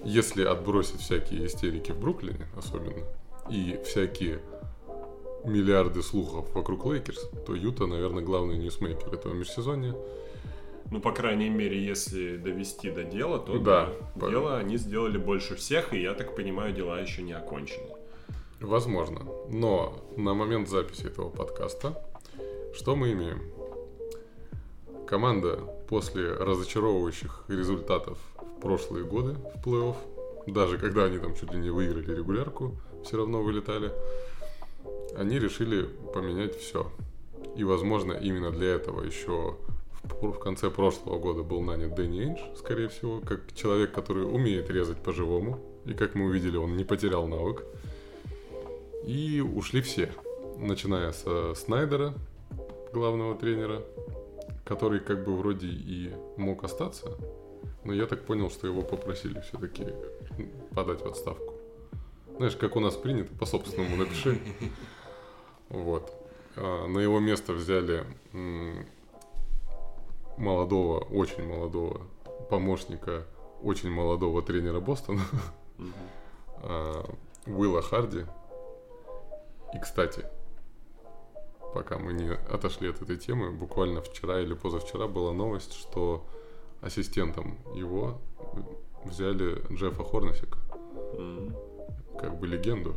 Если 0.03 0.43
отбросить 0.43 1.01
всякие 1.01 1.45
истерики 1.45 1.91
в 1.91 1.99
Бруклине, 1.99 2.47
особенно, 2.57 3.03
и 3.49 3.79
всякие 3.85 4.39
миллиарды 5.45 6.01
слухов 6.01 6.53
вокруг 6.53 6.85
Лейкерс, 6.85 7.29
то 7.45 7.55
Юта, 7.55 7.85
наверное, 7.85 8.23
главный 8.23 8.57
ньюсмейкер 8.57 9.13
этого 9.13 9.33
межсезонья. 9.33 9.95
Ну, 10.89 10.99
по 10.99 11.11
крайней 11.11 11.49
мере, 11.49 11.81
если 11.83 12.37
довести 12.37 12.91
до 12.91 13.03
дела, 13.03 13.39
то 13.39 13.57
да, 13.59 13.89
да 14.15 14.29
дело 14.29 14.57
они 14.57 14.77
сделали 14.77 15.17
больше 15.17 15.55
всех, 15.55 15.93
и 15.93 16.01
я 16.01 16.13
так 16.13 16.35
понимаю, 16.35 16.73
дела 16.73 16.99
еще 16.99 17.21
не 17.21 17.33
окончены. 17.33 17.95
Возможно. 18.59 19.21
Но 19.49 20.03
на 20.17 20.33
момент 20.33 20.67
записи 20.67 21.05
этого 21.05 21.29
подкаста 21.29 21.97
что 22.73 22.95
мы 22.95 23.11
имеем? 23.11 23.41
Команда 25.05 25.59
после 25.91 26.31
разочаровывающих 26.31 27.43
результатов 27.49 28.17
в 28.39 28.61
прошлые 28.61 29.03
годы 29.03 29.33
в 29.33 29.67
плей-офф, 29.67 29.97
даже 30.47 30.77
когда 30.77 31.03
они 31.03 31.17
там 31.19 31.35
чуть 31.35 31.51
ли 31.51 31.59
не 31.59 31.69
выиграли 31.69 32.15
регулярку, 32.15 32.77
все 33.03 33.17
равно 33.17 33.43
вылетали, 33.43 33.91
они 35.17 35.37
решили 35.37 35.83
поменять 36.13 36.55
все. 36.57 36.89
И, 37.57 37.65
возможно, 37.65 38.13
именно 38.13 38.51
для 38.51 38.69
этого 38.75 39.03
еще 39.03 39.57
в 40.03 40.39
конце 40.39 40.69
прошлого 40.71 41.19
года 41.19 41.43
был 41.43 41.59
нанят 41.59 41.93
Дэнни 41.93 42.21
Эйндж, 42.21 42.39
скорее 42.57 42.87
всего, 42.87 43.19
как 43.19 43.53
человек, 43.53 43.91
который 43.91 44.23
умеет 44.23 44.69
резать 44.69 45.03
по-живому. 45.03 45.59
И, 45.83 45.93
как 45.93 46.15
мы 46.15 46.27
увидели, 46.27 46.55
он 46.55 46.77
не 46.77 46.85
потерял 46.85 47.27
навык. 47.27 47.65
И 49.05 49.41
ушли 49.41 49.81
все, 49.81 50.09
начиная 50.57 51.11
с 51.11 51.53
Снайдера, 51.55 52.13
главного 52.93 53.35
тренера, 53.35 53.81
который 54.63 54.99
как 54.99 55.23
бы 55.25 55.35
вроде 55.35 55.67
и 55.67 56.13
мог 56.37 56.63
остаться, 56.63 57.17
но 57.83 57.93
я 57.93 58.05
так 58.05 58.25
понял, 58.25 58.49
что 58.49 58.67
его 58.67 58.81
попросили 58.81 59.39
все-таки 59.41 59.85
подать 60.73 61.01
в 61.01 61.07
отставку. 61.07 61.53
Знаешь, 62.37 62.55
как 62.55 62.75
у 62.75 62.79
нас 62.79 62.95
принято, 62.95 63.33
по 63.35 63.45
собственному 63.45 63.95
напиши. 63.97 64.39
Вот. 65.69 66.11
А 66.57 66.87
на 66.87 66.99
его 66.99 67.19
место 67.19 67.53
взяли 67.53 68.05
молодого, 70.37 70.99
очень 70.99 71.47
молодого 71.47 72.01
помощника 72.49 73.25
очень 73.63 73.89
молодого 73.89 74.41
тренера 74.41 74.79
Бостона, 74.79 75.21
а, 76.57 77.05
Уилла 77.45 77.81
Харди. 77.81 78.25
И, 79.73 79.79
кстати, 79.79 80.25
пока 81.73 81.97
мы 81.97 82.13
не 82.13 82.29
отошли 82.29 82.89
от 82.89 83.01
этой 83.01 83.17
темы, 83.17 83.51
буквально 83.51 84.01
вчера 84.01 84.39
или 84.41 84.53
позавчера 84.53 85.07
была 85.07 85.33
новость, 85.33 85.73
что 85.73 86.25
ассистентом 86.81 87.57
его 87.75 88.19
взяли 89.03 89.61
Джеффа 89.73 90.03
Хорнасика. 90.03 90.59
Mm-hmm. 91.13 92.19
Как 92.19 92.39
бы 92.39 92.47
легенду. 92.47 92.95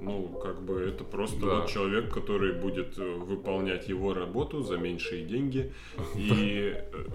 Ну, 0.00 0.28
как 0.42 0.60
бы 0.60 0.80
это 0.82 1.04
просто 1.04 1.40
да. 1.40 1.60
вот 1.60 1.68
человек, 1.68 2.12
который 2.12 2.52
будет 2.52 2.98
э, 2.98 3.14
выполнять 3.16 3.88
его 3.88 4.12
работу 4.12 4.62
за 4.62 4.76
меньшие 4.76 5.24
деньги. 5.24 5.72
И 6.14 6.74
э, 6.74 7.06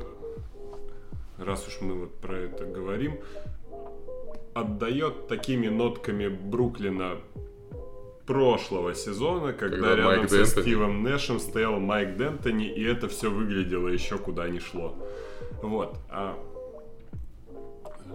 раз 1.37 1.67
уж 1.67 1.81
мы 1.81 1.93
вот 1.93 2.15
про 2.15 2.37
это 2.37 2.65
говорим, 2.65 3.19
отдает 4.53 5.27
такими 5.27 5.67
нотками 5.67 6.27
Бруклина 6.27 7.21
прошлого 8.25 8.93
сезона, 8.93 9.53
когда, 9.53 9.77
когда 9.77 9.95
рядом 9.95 10.17
Майк 10.17 10.29
со 10.29 10.37
Дентони. 10.37 10.61
Стивом 10.61 11.03
Нэшем 11.03 11.39
стоял 11.39 11.79
Майк 11.79 12.17
Дентони, 12.17 12.67
и 12.67 12.83
это 12.83 13.07
все 13.07 13.29
выглядело 13.29 13.87
еще 13.87 14.17
куда 14.17 14.47
ни 14.47 14.59
шло. 14.59 14.95
Вот. 15.61 15.97
А 16.09 16.37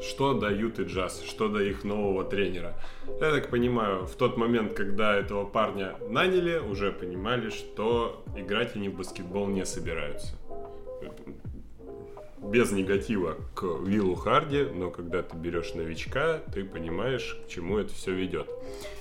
что 0.01 0.35
дают 0.35 0.79
и 0.79 0.85
джаз, 0.85 1.23
что 1.23 1.49
до 1.49 1.63
их 1.63 1.85
нового 1.85 2.25
тренера. 2.25 2.75
Я 3.21 3.31
так 3.31 3.49
понимаю, 3.49 4.07
в 4.07 4.15
тот 4.15 4.37
момент, 4.37 4.75
когда 4.75 5.17
этого 5.17 5.45
парня 5.45 5.97
наняли, 6.09 6.59
уже 6.59 6.93
понимали, 6.93 7.51
что 7.51 8.25
играть 8.37 8.77
они 8.77 8.89
в 8.89 8.97
баскетбол 8.97 9.49
не 9.49 9.65
собираются. 9.65 10.35
Без 12.39 12.71
негатива 12.71 13.37
к 13.55 13.65
Виллу 13.85 14.15
Харди, 14.15 14.65
но 14.65 14.91
когда 14.91 15.23
ты 15.23 15.37
берешь 15.37 15.75
новичка, 15.75 16.41
ты 16.53 16.65
понимаешь, 16.65 17.37
к 17.45 17.49
чему 17.49 17.79
это 17.79 17.93
все 17.93 18.13
ведет. 18.13 18.49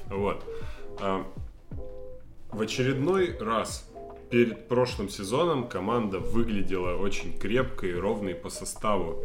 Вот. 0.08 0.44
А, 1.00 1.26
в 2.52 2.62
очередной 2.62 3.38
раз 3.38 3.90
перед 4.30 4.68
прошлым 4.68 5.10
сезоном 5.10 5.68
команда 5.68 6.20
выглядела 6.20 6.98
очень 6.98 7.38
крепкой 7.38 7.92
и 7.92 7.96
ровной 7.96 8.36
по 8.36 8.50
составу. 8.50 9.24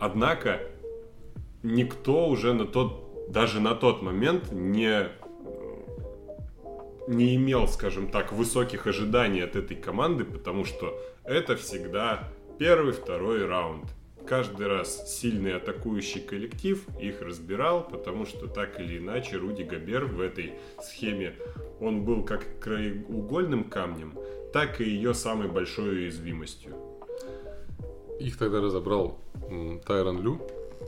Однако 0.00 0.60
никто 1.62 2.28
уже 2.28 2.54
на 2.54 2.66
тот, 2.66 3.30
даже 3.30 3.60
на 3.60 3.74
тот 3.74 4.02
момент 4.02 4.52
не, 4.52 5.08
не 7.08 7.36
имел, 7.36 7.68
скажем 7.68 8.10
так, 8.10 8.32
высоких 8.32 8.86
ожиданий 8.86 9.40
от 9.40 9.56
этой 9.56 9.76
команды, 9.76 10.24
потому 10.24 10.64
что 10.64 10.98
это 11.24 11.56
всегда 11.56 12.28
первый, 12.58 12.92
второй 12.92 13.44
раунд 13.46 13.84
каждый 14.28 14.66
раз 14.66 15.18
сильный 15.18 15.56
атакующий 15.56 16.20
коллектив 16.20 16.84
их 17.00 17.22
разбирал, 17.22 17.86
потому 17.86 18.26
что 18.26 18.46
так 18.46 18.78
или 18.78 18.98
иначе 18.98 19.36
Руди 19.36 19.62
Габер 19.62 20.04
в 20.04 20.20
этой 20.20 20.52
схеме, 20.82 21.34
он 21.80 22.04
был 22.04 22.24
как 22.24 22.60
краеугольным 22.60 23.64
камнем, 23.64 24.14
так 24.52 24.80
и 24.80 24.84
ее 24.84 25.14
самой 25.14 25.48
большой 25.48 25.96
уязвимостью. 25.96 26.74
Их 28.20 28.36
тогда 28.36 28.60
разобрал 28.60 29.18
Тайрон 29.86 30.22
Лю 30.22 30.40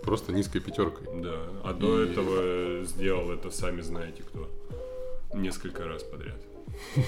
просто 0.03 0.33
низкой 0.33 0.61
пятеркой. 0.61 1.07
Да, 1.23 1.37
а 1.65 1.73
и... 1.73 1.81
до 1.81 2.03
этого 2.03 2.85
сделал 2.85 3.31
это 3.31 3.51
сами 3.51 3.81
знаете 3.81 4.23
кто. 4.23 4.49
Несколько 5.33 5.85
раз 5.85 6.03
подряд. 6.03 6.50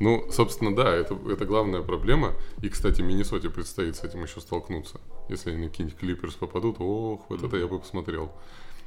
Ну, 0.00 0.26
собственно, 0.30 0.74
да, 0.74 0.94
это, 0.94 1.14
это 1.30 1.44
главная 1.44 1.82
проблема. 1.82 2.32
И, 2.62 2.70
кстати, 2.70 3.02
Миннесоте 3.02 3.50
предстоит 3.50 3.96
с 3.96 4.02
этим 4.02 4.22
еще 4.22 4.40
столкнуться. 4.40 4.98
Если 5.28 5.50
они 5.50 5.68
какие-нибудь 5.68 5.98
клиперс 5.98 6.36
попадут, 6.36 6.76
ох, 6.78 7.28
вот 7.28 7.42
это 7.42 7.58
я 7.58 7.66
бы 7.66 7.78
посмотрел. 7.78 8.32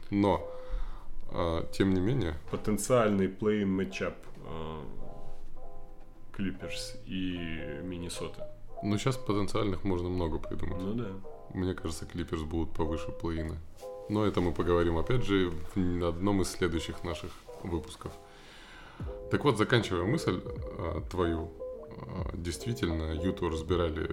Но, 0.09 0.43
а, 1.29 1.69
тем 1.71 1.93
не 1.93 2.01
менее... 2.01 2.33
Потенциальный 2.49 3.27
плей-ин 3.27 3.69
матчап 3.69 4.15
Клиперс 6.31 6.95
и 7.05 7.79
Миннесота. 7.83 8.49
Ну, 8.81 8.97
сейчас 8.97 9.15
потенциальных 9.15 9.83
можно 9.83 10.09
много 10.09 10.39
придумать. 10.39 10.79
Ну 10.79 10.93
да. 10.95 11.09
Мне 11.53 11.75
кажется, 11.75 12.05
Клиперс 12.05 12.41
будут 12.41 12.73
повыше 12.73 13.11
плей-ина. 13.21 13.57
Но 14.09 14.25
это 14.25 14.41
мы 14.41 14.51
поговорим 14.51 14.97
опять 14.97 15.23
же 15.23 15.51
в 15.75 16.05
одном 16.05 16.41
из 16.41 16.49
следующих 16.49 17.03
наших 17.03 17.31
выпусков. 17.61 18.11
Так 19.31 19.43
вот, 19.45 19.57
заканчивая 19.57 20.03
мысль 20.03 20.41
а, 20.45 21.01
твою, 21.09 21.51
а, 21.89 22.29
действительно, 22.33 23.13
Юту 23.13 23.49
разбирали 23.49 24.09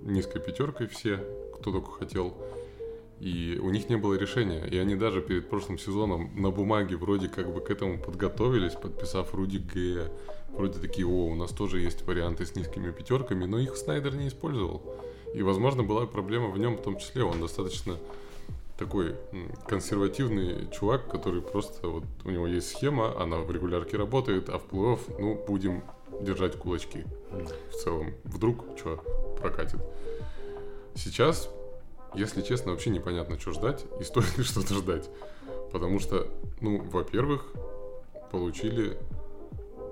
низкой 0.00 0.40
пятеркой 0.40 0.86
все, 0.86 1.18
кто 1.54 1.72
только 1.72 1.90
хотел. 1.90 2.34
И 3.20 3.58
у 3.62 3.70
них 3.70 3.88
не 3.88 3.96
было 3.96 4.14
решения. 4.14 4.66
И 4.66 4.76
они 4.76 4.96
даже 4.96 5.22
перед 5.22 5.48
прошлым 5.48 5.78
сезоном 5.78 6.30
на 6.34 6.50
бумаге 6.50 6.96
вроде 6.96 7.28
как 7.28 7.52
бы 7.52 7.60
к 7.60 7.70
этому 7.70 7.98
подготовились, 7.98 8.74
подписав 8.74 9.34
Руди 9.34 9.58
Г. 9.58 10.10
Вроде 10.50 10.78
такие, 10.78 11.06
о, 11.06 11.26
у 11.26 11.34
нас 11.34 11.50
тоже 11.50 11.80
есть 11.80 12.02
варианты 12.02 12.44
с 12.44 12.54
низкими 12.54 12.90
пятерками, 12.90 13.44
но 13.44 13.58
их 13.58 13.76
Снайдер 13.76 14.14
не 14.14 14.28
использовал. 14.28 14.82
И, 15.34 15.42
возможно, 15.42 15.82
была 15.82 16.06
проблема 16.06 16.48
в 16.48 16.58
нем 16.58 16.76
в 16.76 16.82
том 16.82 16.98
числе. 16.98 17.24
Он 17.24 17.40
достаточно 17.40 17.98
такой 18.76 19.16
консервативный 19.68 20.68
чувак, 20.70 21.08
который 21.08 21.42
просто 21.42 21.88
вот 21.88 22.04
у 22.24 22.30
него 22.30 22.46
есть 22.46 22.70
схема, 22.70 23.20
она 23.20 23.38
в 23.38 23.50
регулярке 23.50 23.96
работает, 23.96 24.48
а 24.48 24.58
в 24.58 24.64
плей 24.64 24.98
ну, 25.18 25.42
будем 25.46 25.84
держать 26.20 26.56
кулачки. 26.56 27.04
В 27.70 27.74
целом, 27.74 28.14
вдруг 28.24 28.64
что 28.76 28.96
прокатит. 29.40 29.80
Сейчас, 30.94 31.48
если 32.14 32.42
честно, 32.42 32.72
вообще 32.72 32.90
непонятно, 32.90 33.38
что 33.38 33.52
ждать 33.52 33.84
и 34.00 34.04
стоит 34.04 34.36
ли 34.38 34.44
что-то 34.44 34.74
ждать. 34.74 35.08
Потому 35.72 35.98
что, 35.98 36.28
ну, 36.60 36.80
во-первых, 36.82 37.52
получили 38.30 38.96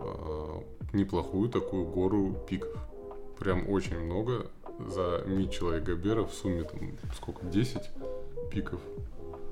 э, 0.00 0.60
неплохую 0.92 1.48
такую 1.48 1.84
гору 1.86 2.36
пиков. 2.48 2.76
Прям 3.38 3.68
очень 3.68 3.98
много 3.98 4.46
за 4.78 5.22
Митчелла 5.26 5.78
и 5.78 5.80
Габера 5.80 6.24
в 6.24 6.32
сумме 6.32 6.64
там 6.64 6.96
сколько, 7.16 7.44
10 7.46 7.82
пиков. 8.50 8.80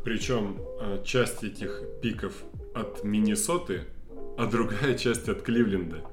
Причем 0.04 0.58
э, 0.80 1.02
часть 1.04 1.44
этих 1.44 1.82
пиков 2.02 2.32
от 2.74 3.04
Миннесоты, 3.04 3.82
а 4.38 4.46
другая 4.46 4.96
часть 4.96 5.28
от 5.28 5.42
Кливленда. 5.42 6.04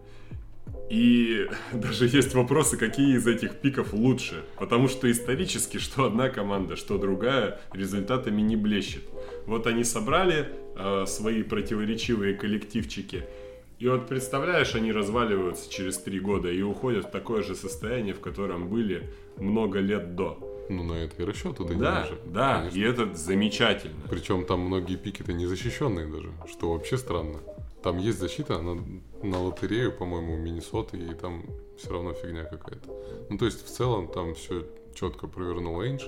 И 0.89 1.47
даже 1.73 2.07
есть 2.07 2.33
вопросы, 2.33 2.77
какие 2.77 3.17
из 3.17 3.27
этих 3.27 3.55
пиков 3.55 3.93
лучше. 3.93 4.43
Потому 4.57 4.87
что 4.87 5.09
исторически, 5.09 5.77
что 5.77 6.05
одна 6.05 6.29
команда, 6.29 6.75
что 6.75 6.97
другая, 6.97 7.59
результатами 7.73 8.41
не 8.41 8.55
блещет. 8.55 9.03
Вот 9.45 9.67
они 9.67 9.83
собрали 9.83 10.49
э, 10.75 11.05
свои 11.07 11.43
противоречивые 11.43 12.33
коллективчики. 12.35 13.23
И 13.79 13.87
вот 13.87 14.07
представляешь, 14.07 14.73
они 14.73 14.91
разваливаются 14.91 15.71
через 15.71 15.97
три 15.97 16.19
года 16.19 16.51
и 16.51 16.61
уходят 16.61 17.05
в 17.05 17.11
такое 17.11 17.43
же 17.43 17.55
состояние, 17.55 18.13
в 18.15 18.19
котором 18.19 18.69
были 18.69 19.09
много 19.37 19.79
лет 19.79 20.15
до. 20.15 20.65
Ну, 20.69 20.83
на 20.83 20.93
это 20.93 21.21
и 21.21 21.25
расчет 21.25 21.57
туда 21.57 21.75
да, 21.75 22.05
же. 22.05 22.19
Да, 22.25 22.57
конечно. 22.57 22.77
и 22.77 22.81
это 22.81 23.13
замечательно. 23.13 24.01
Причем 24.09 24.45
там 24.45 24.61
многие 24.61 24.97
пики-то 24.97 25.31
не 25.31 25.45
защищенные 25.45 26.07
даже, 26.07 26.31
что 26.49 26.73
вообще 26.73 26.97
странно. 26.97 27.39
Там 27.83 27.99
есть 27.99 28.19
защита 28.19 28.59
на, 28.59 28.83
на 29.23 29.41
лотерею, 29.41 29.93
по-моему, 29.93 30.35
Миннесоты, 30.35 30.97
и 30.97 31.13
там 31.13 31.45
все 31.77 31.91
равно 31.91 32.13
фигня 32.13 32.43
какая-то. 32.43 32.89
Ну, 33.29 33.37
то 33.37 33.45
есть, 33.45 33.65
в 33.65 33.69
целом, 33.69 34.07
там 34.07 34.33
все 34.33 34.65
четко 34.95 35.27
провернул 35.27 35.81
Эйндж. 35.81 36.03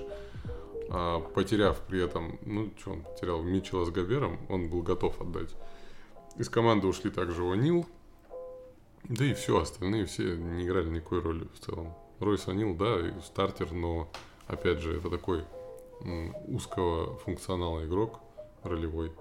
А, 0.90 1.20
потеряв 1.20 1.78
при 1.88 2.02
этом, 2.04 2.38
ну, 2.44 2.70
что 2.80 2.90
он 2.90 3.02
потерял, 3.02 3.42
Митчелла 3.42 3.84
с 3.84 3.90
Габером, 3.90 4.40
он 4.48 4.68
был 4.68 4.82
готов 4.82 5.20
отдать. 5.20 5.50
Из 6.36 6.48
команды 6.48 6.86
ушли 6.86 7.10
также 7.10 7.42
О'Нил, 7.42 7.86
да 9.04 9.24
и 9.24 9.34
все, 9.34 9.60
остальные 9.60 10.06
все 10.06 10.36
не 10.36 10.64
играли 10.64 10.88
никакой 10.88 11.20
роли 11.20 11.46
в 11.54 11.64
целом. 11.64 11.94
Ройс 12.18 12.46
О'Нил, 12.46 12.76
да, 12.76 13.20
стартер, 13.22 13.72
но, 13.72 14.10
опять 14.46 14.78
же, 14.78 14.96
это 14.96 15.10
такой 15.10 15.44
узкого 16.46 17.18
функционала 17.18 17.84
игрок 17.84 18.20
ролевой. 18.62 19.12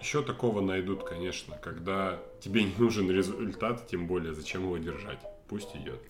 Еще 0.00 0.22
такого 0.22 0.60
найдут, 0.60 1.04
конечно, 1.04 1.56
когда 1.58 2.18
тебе 2.40 2.64
не 2.64 2.74
нужен 2.78 3.10
результат, 3.10 3.86
тем 3.86 4.06
более 4.06 4.34
зачем 4.34 4.62
его 4.62 4.78
держать. 4.78 5.18
Пусть 5.48 5.74
идет. 5.76 6.00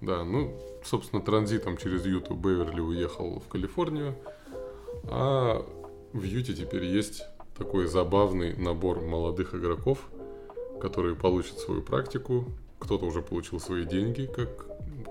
Да, 0.00 0.24
ну, 0.24 0.60
собственно, 0.84 1.22
транзитом 1.22 1.76
через 1.76 2.04
Юту 2.04 2.34
Беверли 2.34 2.80
уехал 2.80 3.38
в 3.38 3.48
Калифорнию, 3.48 4.16
а 5.04 5.64
в 6.12 6.22
Юте 6.22 6.54
теперь 6.54 6.84
есть 6.84 7.22
такой 7.62 7.86
забавный 7.86 8.56
набор 8.56 9.00
молодых 9.00 9.54
игроков, 9.54 9.98
которые 10.80 11.14
получат 11.14 11.60
свою 11.60 11.80
практику. 11.80 12.44
Кто-то 12.80 13.06
уже 13.06 13.22
получил 13.22 13.60
свои 13.60 13.84
деньги, 13.84 14.26
как 14.26 14.66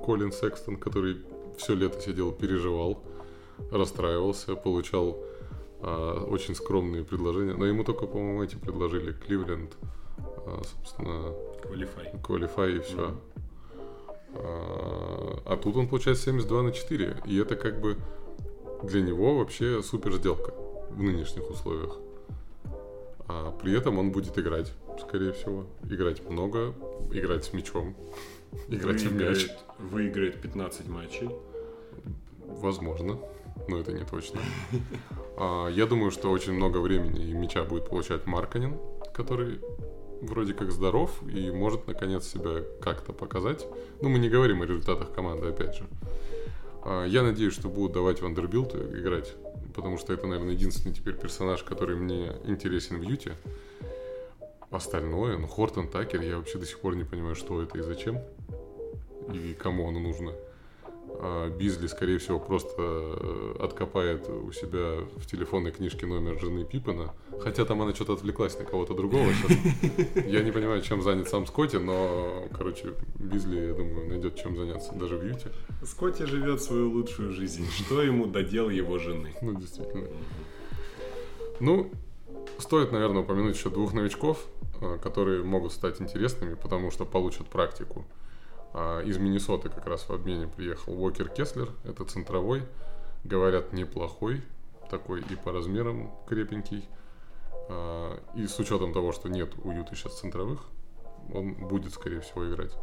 Колин 0.06 0.34
Секстон, 0.34 0.76
который 0.76 1.22
все 1.58 1.76
лето 1.76 2.02
сидел, 2.02 2.34
переживал, 2.34 3.02
расстраивался, 3.72 4.58
получал 4.58 5.18
а, 5.80 6.26
очень 6.26 6.54
скромные 6.54 7.06
предложения. 7.06 7.54
Но 7.54 7.66
ему 7.66 7.86
только, 7.86 8.06
по-моему, 8.06 8.44
эти 8.44 8.56
предложили. 8.56 9.14
Кливленд, 9.14 9.72
а, 10.18 10.62
собственно... 10.64 11.34
Qualify. 11.64 12.22
Qualify 12.22 12.76
и 12.76 12.80
все. 12.82 12.98
Mm-hmm. 12.98 13.16
А, 14.36 15.42
а 15.46 15.56
тут 15.56 15.78
он 15.78 15.88
получает 15.88 16.18
72 16.18 16.64
на 16.64 16.72
4. 16.74 17.18
И 17.28 17.38
это 17.38 17.56
как 17.56 17.80
бы 17.80 17.96
для 18.84 19.02
него 19.02 19.38
вообще 19.38 19.82
супер 19.82 20.16
сделка 20.16 20.54
в 20.90 21.02
нынешних 21.02 21.50
условиях. 21.50 21.98
А 23.34 23.52
при 23.52 23.78
этом 23.78 23.98
он 23.98 24.12
будет 24.12 24.38
играть, 24.38 24.74
скорее 25.00 25.32
всего. 25.32 25.66
Играть 25.84 26.28
много, 26.30 26.74
играть 27.12 27.46
с 27.46 27.54
мячом, 27.54 27.96
играть 28.68 29.02
в 29.02 29.16
мяч. 29.16 29.48
Выиграет 29.80 30.42
15 30.42 30.88
матчей. 30.90 31.30
Возможно 32.46 33.18
но 33.68 33.80
это 33.80 33.94
не 33.94 34.04
точно. 34.04 34.40
А, 35.38 35.68
я 35.68 35.86
думаю, 35.86 36.12
что 36.12 36.30
очень 36.30 36.54
много 36.54 36.78
времени 36.80 37.30
и 37.30 37.34
мяча 37.34 37.64
будет 37.64 37.88
получать 37.90 38.26
Марканин, 38.26 38.78
который 39.14 39.60
вроде 40.22 40.54
как 40.54 40.72
здоров 40.72 41.12
и 41.28 41.52
может 41.52 41.88
наконец 41.88 42.28
себя 42.28 42.64
как-то 42.82 43.14
показать. 43.14 43.66
Ну, 44.02 44.10
мы 44.10 44.20
не 44.20 44.30
говорим 44.30 44.62
о 44.62 44.66
результатах 44.66 45.14
команды, 45.14 45.48
опять 45.48 45.76
же. 45.76 45.86
А, 46.84 47.06
я 47.06 47.24
надеюсь, 47.24 47.54
что 47.54 47.70
будут 47.70 47.94
давать 47.94 48.22
Вандербилту 48.22 48.78
играть, 48.98 49.34
потому 49.74 49.98
что 49.98 50.14
это, 50.14 50.28
наверное, 50.28 50.54
единственный 50.54 50.94
теперь 50.94 51.16
персонаж, 51.16 51.64
который 51.64 51.96
мне 51.96 52.34
интересен 52.46 53.00
в 53.00 53.04
Юте. 53.04 53.34
Остальное, 54.70 55.38
ну, 55.38 55.48
Хортон 55.48 55.90
Такер, 55.90 56.22
я 56.22 56.38
вообще 56.38 56.58
до 56.58 56.66
сих 56.66 56.80
пор 56.80 56.96
не 56.96 57.04
понимаю, 57.04 57.36
что 57.36 57.62
это 57.62 57.78
и 57.78 57.82
зачем, 57.82 58.20
и 59.34 59.54
кому 59.54 59.90
оно 59.90 60.00
нужно. 60.00 60.34
А 61.20 61.50
Бизли, 61.50 61.88
скорее 61.88 62.18
всего, 62.18 62.40
просто 62.40 62.76
э, 62.80 63.56
откопает 63.60 64.28
у 64.30 64.52
себя 64.52 65.06
в 65.18 65.26
телефонной 65.26 65.72
книжке 65.72 66.06
номер 66.06 66.40
жены 66.40 66.66
Пиппена. 66.66 67.14
Хотя 67.42 67.66
там 67.66 67.82
она 67.82 67.94
что-то 67.94 68.14
отвлеклась 68.14 68.58
на 68.58 68.66
кого-то 68.66 68.94
другого 68.94 69.28
сейчас. 69.34 70.26
Я 70.26 70.42
не 70.42 70.52
понимаю, 70.52 70.82
чем 70.82 71.02
занят 71.02 71.30
сам 71.30 71.46
Скотти, 71.46 71.78
но, 71.78 72.48
короче, 72.58 72.94
Бизли, 73.20 73.68
я 73.68 73.74
думаю, 73.74 74.08
найдет 74.08 74.36
чем 74.36 74.56
заняться 74.56 74.94
даже 74.94 75.18
в 75.18 75.26
Юте. 75.26 75.52
Скотти 75.84 76.24
живет 76.24 76.62
свою 76.62 76.90
лучшую 76.90 77.32
жизнь. 77.32 77.68
Что 77.70 78.02
ему 78.02 78.26
додел 78.26 78.70
его 78.70 78.98
жены? 78.98 79.34
Ну, 79.42 79.54
действительно. 79.54 80.08
Ну, 81.60 81.92
стоит, 82.58 82.92
наверное, 82.92 83.22
упомянуть 83.22 83.56
еще 83.56 83.70
двух 83.70 83.94
новичков, 83.94 84.46
э, 84.82 84.98
которые 85.04 85.44
могут 85.44 85.74
стать 85.74 86.02
интересными, 86.02 86.56
потому 86.56 86.90
что 86.92 87.06
получат 87.06 87.48
практику. 87.48 88.06
А 88.74 89.02
из 89.02 89.18
Миннесоты 89.18 89.70
как 89.70 89.86
раз 89.86 90.08
в 90.08 90.12
обмене 90.12 90.48
приехал 90.48 90.94
Уокер 90.94 91.30
Кеслер, 91.30 91.70
это 91.84 92.06
центровой, 92.06 92.64
говорят, 93.24 93.74
неплохой, 93.74 94.42
такой 94.90 95.22
и 95.22 95.36
по 95.36 95.52
размерам 95.52 96.12
крепенький. 96.28 96.88
А, 97.70 98.20
и 98.36 98.48
с 98.48 98.58
учетом 98.60 98.94
того, 98.94 99.12
что 99.12 99.30
нет 99.30 99.54
у 99.64 99.72
Юты 99.72 99.96
сейчас 99.96 100.20
центровых, 100.20 100.62
он 101.34 101.54
будет, 101.54 101.94
скорее 101.94 102.22
всего, 102.22 102.48
играть. 102.48 102.76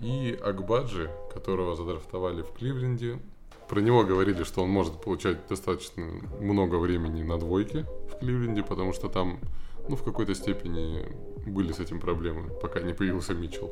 И 0.00 0.38
Акбаджи, 0.42 1.10
которого 1.32 1.76
задрафтовали 1.76 2.42
в 2.42 2.52
Кливленде, 2.52 3.20
про 3.68 3.80
него 3.80 4.04
говорили, 4.04 4.42
что 4.44 4.62
он 4.62 4.70
может 4.70 5.00
получать 5.00 5.46
достаточно 5.48 6.04
много 6.40 6.76
времени 6.76 7.22
на 7.22 7.38
двойке 7.38 7.86
в 8.10 8.18
Кливленде, 8.18 8.62
потому 8.62 8.92
что 8.92 9.08
там, 9.08 9.40
ну, 9.88 9.96
в 9.96 10.02
какой-то 10.02 10.34
степени 10.34 11.06
были 11.46 11.72
с 11.72 11.78
этим 11.78 12.00
проблемы, 12.00 12.50
пока 12.60 12.80
не 12.80 12.92
появился 12.92 13.34
Митчелл. 13.34 13.70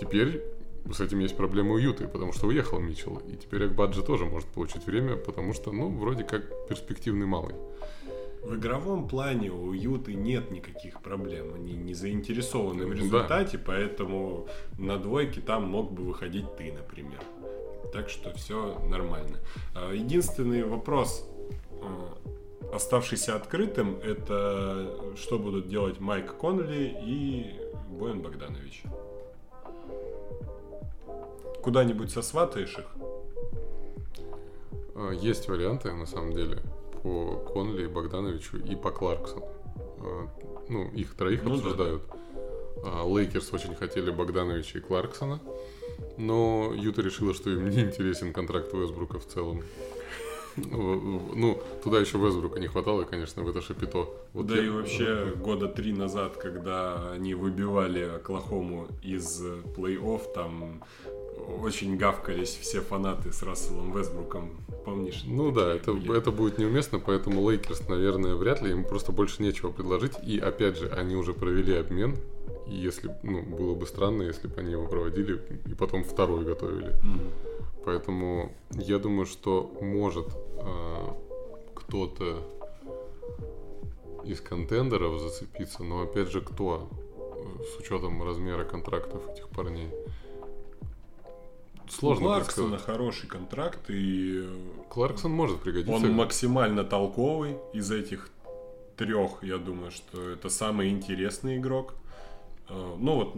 Теперь 0.00 0.42
с 0.92 1.00
этим 1.00 1.20
есть 1.20 1.36
проблемы 1.36 1.74
у 1.74 1.78
Юты, 1.78 2.06
потому 2.06 2.32
что 2.32 2.46
уехал 2.46 2.78
Митчелл. 2.78 3.22
И 3.28 3.36
теперь 3.36 3.64
Акбаджи 3.64 4.02
тоже 4.02 4.26
может 4.26 4.48
получить 4.48 4.86
время, 4.86 5.16
потому 5.16 5.54
что, 5.54 5.72
ну, 5.72 5.88
вроде 5.88 6.24
как 6.24 6.68
перспективный 6.68 7.26
малый. 7.26 7.54
В 8.42 8.56
игровом 8.56 9.08
плане 9.08 9.50
у 9.50 9.72
Юты 9.72 10.12
нет 10.12 10.50
никаких 10.50 11.00
проблем. 11.00 11.54
Они 11.54 11.72
не 11.74 11.94
заинтересованы 11.94 12.84
в 12.84 12.92
результате, 12.92 13.56
да. 13.56 13.64
поэтому 13.66 14.46
на 14.78 14.98
двойке 14.98 15.40
там 15.40 15.64
мог 15.64 15.92
бы 15.92 16.02
выходить 16.02 16.54
ты, 16.56 16.70
например. 16.70 17.20
Так 17.92 18.10
что 18.10 18.34
все 18.34 18.78
нормально. 18.90 19.38
А, 19.74 19.92
единственный 19.92 20.64
вопрос, 20.64 21.26
а, 21.80 22.18
оставшийся 22.74 23.36
открытым, 23.36 23.96
это 23.96 25.14
что 25.16 25.38
будут 25.38 25.68
делать 25.68 25.98
Майк 26.00 26.36
Конли 26.36 26.94
и 27.02 27.54
Боян 27.88 28.20
Богданович 28.20 28.82
куда-нибудь 31.64 32.10
сосватаешь 32.10 32.78
их? 32.78 32.84
А, 34.94 35.10
есть 35.12 35.48
варианты, 35.48 35.92
на 35.92 36.04
самом 36.04 36.34
деле, 36.34 36.58
по 37.02 37.36
Конли, 37.52 37.86
Богдановичу 37.86 38.58
и 38.58 38.76
по 38.76 38.90
Кларксону. 38.90 39.48
А, 40.00 40.28
ну, 40.68 40.90
их 40.90 41.14
троих 41.14 41.42
ну, 41.42 41.54
обсуждают. 41.54 42.02
Да, 42.82 42.90
да. 42.90 43.04
Лейкерс 43.04 43.50
очень 43.54 43.74
хотели 43.74 44.10
Богдановича 44.10 44.78
и 44.78 44.82
Кларксона, 44.82 45.40
но 46.18 46.72
Юта 46.76 47.00
решила, 47.00 47.32
что 47.32 47.48
им 47.48 47.68
не 47.70 47.80
интересен 47.80 48.34
контракт 48.34 48.72
Уэстбрука 48.74 49.18
в 49.18 49.26
целом. 49.26 49.62
Ну, 50.56 51.60
туда 51.82 51.98
еще 51.98 52.18
Вестбрука 52.18 52.60
не 52.60 52.68
хватало, 52.68 53.02
конечно, 53.04 53.42
в 53.42 53.48
это 53.48 53.60
шапито. 53.60 54.06
Вот 54.32 54.46
да 54.46 54.56
я... 54.56 54.64
и 54.64 54.68
вообще 54.68 55.32
года 55.36 55.66
три 55.66 55.92
назад, 55.92 56.36
когда 56.36 57.12
они 57.12 57.34
выбивали 57.34 58.02
Оклахому 58.02 58.86
из 59.02 59.42
плей-офф, 59.76 60.32
там 60.32 60.84
очень 61.62 61.96
гавкались 61.96 62.56
все 62.60 62.80
фанаты 62.80 63.32
с 63.32 63.42
Расселом 63.42 63.96
Вестбруком, 63.96 64.50
помнишь? 64.84 65.22
Ну 65.24 65.50
да, 65.50 65.74
это, 65.74 65.96
это 66.12 66.30
будет 66.30 66.58
неуместно, 66.58 66.98
поэтому 66.98 67.48
Лейкерс, 67.48 67.88
наверное, 67.88 68.34
вряд 68.34 68.62
ли, 68.62 68.70
им 68.70 68.84
просто 68.84 69.12
больше 69.12 69.42
нечего 69.42 69.70
предложить. 69.70 70.12
И 70.22 70.38
опять 70.38 70.78
же, 70.78 70.88
они 70.88 71.16
уже 71.16 71.32
провели 71.32 71.74
обмен, 71.74 72.16
и 72.66 72.74
если, 72.74 73.14
ну, 73.22 73.42
было 73.42 73.74
бы 73.74 73.86
странно, 73.86 74.22
если 74.22 74.48
бы 74.48 74.60
они 74.60 74.72
его 74.72 74.86
проводили 74.86 75.40
и 75.66 75.74
потом 75.74 76.04
второй 76.04 76.44
готовили. 76.44 76.88
Mm-hmm. 76.88 77.82
Поэтому 77.84 78.52
я 78.70 78.98
думаю, 78.98 79.26
что 79.26 79.70
может 79.80 80.28
э, 80.56 81.08
кто-то 81.74 82.42
из 84.24 84.40
contender 84.40 85.05
ов 85.05 85.20
зацепиться, 85.20 85.84
но 85.84 86.02
опять 86.02 86.30
же, 86.30 86.40
кто 86.40 86.88
с 87.62 87.78
учетом 87.78 88.22
размера 88.22 88.64
контрактов 88.64 89.28
этих 89.28 89.48
парней? 89.48 89.90
Сложно 91.88 92.26
У 92.26 92.28
Кларксона 92.28 92.78
хороший 92.78 93.28
контракт, 93.28 93.80
и... 93.88 94.46
Кларксон 94.88 95.32
может 95.32 95.60
пригодиться. 95.60 95.92
Он 95.92 96.12
максимально 96.12 96.84
толковый 96.84 97.56
из 97.72 97.90
этих 97.90 98.30
трех, 98.96 99.42
я 99.42 99.58
думаю, 99.58 99.90
что 99.90 100.30
это 100.30 100.48
самый 100.48 100.90
интересный 100.90 101.56
игрок. 101.56 101.94
Э, 102.68 102.94
ну 102.98 103.16
вот 103.16 103.34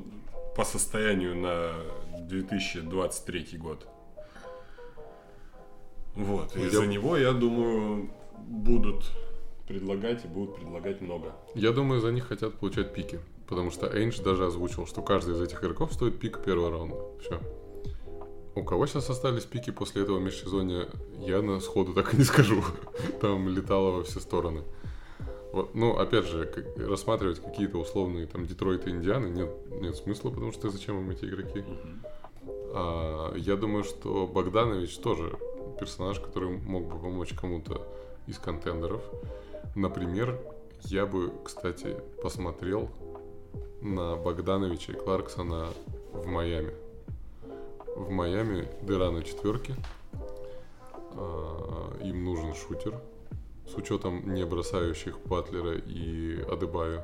по 0.57 0.64
состоянию 0.64 1.34
на 1.36 1.72
2023 2.20 3.59
год. 3.59 3.86
Вот, 6.14 6.57
и 6.57 6.61
я... 6.61 6.70
за 6.70 6.86
него, 6.86 7.16
я 7.16 7.32
думаю, 7.32 8.11
будут 8.38 9.05
предлагать 9.66 10.24
и 10.24 10.28
будут 10.28 10.57
предлагать 10.57 11.01
много. 11.01 11.32
Я 11.55 11.72
думаю, 11.72 12.01
за 12.01 12.12
них 12.12 12.26
хотят 12.28 12.55
получать 12.55 12.94
пики. 12.94 13.20
Потому 13.47 13.70
что 13.70 13.86
Эйндж 13.86 14.20
даже 14.22 14.47
озвучил, 14.47 14.86
что 14.86 15.03
каждый 15.03 15.34
из 15.34 15.40
этих 15.40 15.62
игроков 15.62 15.92
стоит 15.92 16.18
пик 16.18 16.42
первого 16.42 16.70
раунда. 16.70 16.97
Все. 17.20 17.40
У 18.57 18.65
кого 18.65 18.87
сейчас 18.87 19.11
остались 19.11 19.45
пики 19.45 19.71
после 19.71 20.03
этого 20.03 20.19
межсезонья, 20.19 20.89
я 21.21 21.43
на 21.43 21.61
сходу 21.61 21.93
так 21.93 22.15
и 22.15 22.17
не 22.17 22.25
скажу. 22.25 22.65
Там 23.21 23.51
летало 23.51 23.91
во 23.91 24.03
все 24.03 24.19
стороны. 24.19 24.63
Вот, 25.53 25.75
ну, 25.75 25.99
опять 25.99 26.25
же, 26.25 26.51
рассматривать 26.79 27.41
какие-то 27.41 27.79
условные 27.79 28.27
там 28.27 28.47
Детройт 28.47 28.87
и 28.87 28.91
Индианы 28.91 29.29
нет, 29.29 29.51
нет 29.81 29.97
смысла, 29.97 30.31
потому 30.31 30.53
что 30.53 30.71
зачем 30.71 30.99
им 30.99 31.11
эти 31.11 31.25
игроки? 31.27 31.65
А, 32.75 33.35
я 33.37 33.57
думаю, 33.57 33.85
что 33.85 34.27
Богданович 34.27 34.99
тоже 34.99 35.39
персонаж, 35.79 36.21
который 36.21 36.51
мог 36.51 36.85
бы 36.85 36.99
помочь 36.99 37.33
кому-то 37.35 37.87
из 38.27 38.39
контендеров. 38.39 39.03
Например, 39.75 40.39
я 40.85 41.07
бы, 41.07 41.33
кстати, 41.45 41.97
посмотрел 42.23 42.91
на 43.81 44.17
Богдановича 44.17 44.93
и 44.93 44.97
Кларксона 44.97 45.69
в 46.13 46.27
Майами 46.27 46.75
в 47.97 48.11
Майами 48.11 48.68
дыра 48.82 49.11
на 49.11 49.22
четверке. 49.22 49.74
А, 51.12 51.97
им 52.03 52.24
нужен 52.24 52.55
шутер 52.55 52.94
с 53.66 53.74
учетом 53.74 54.32
не 54.32 54.44
бросающих 54.44 55.18
Батлера 55.24 55.76
и 55.76 56.40
Адебаю. 56.42 57.03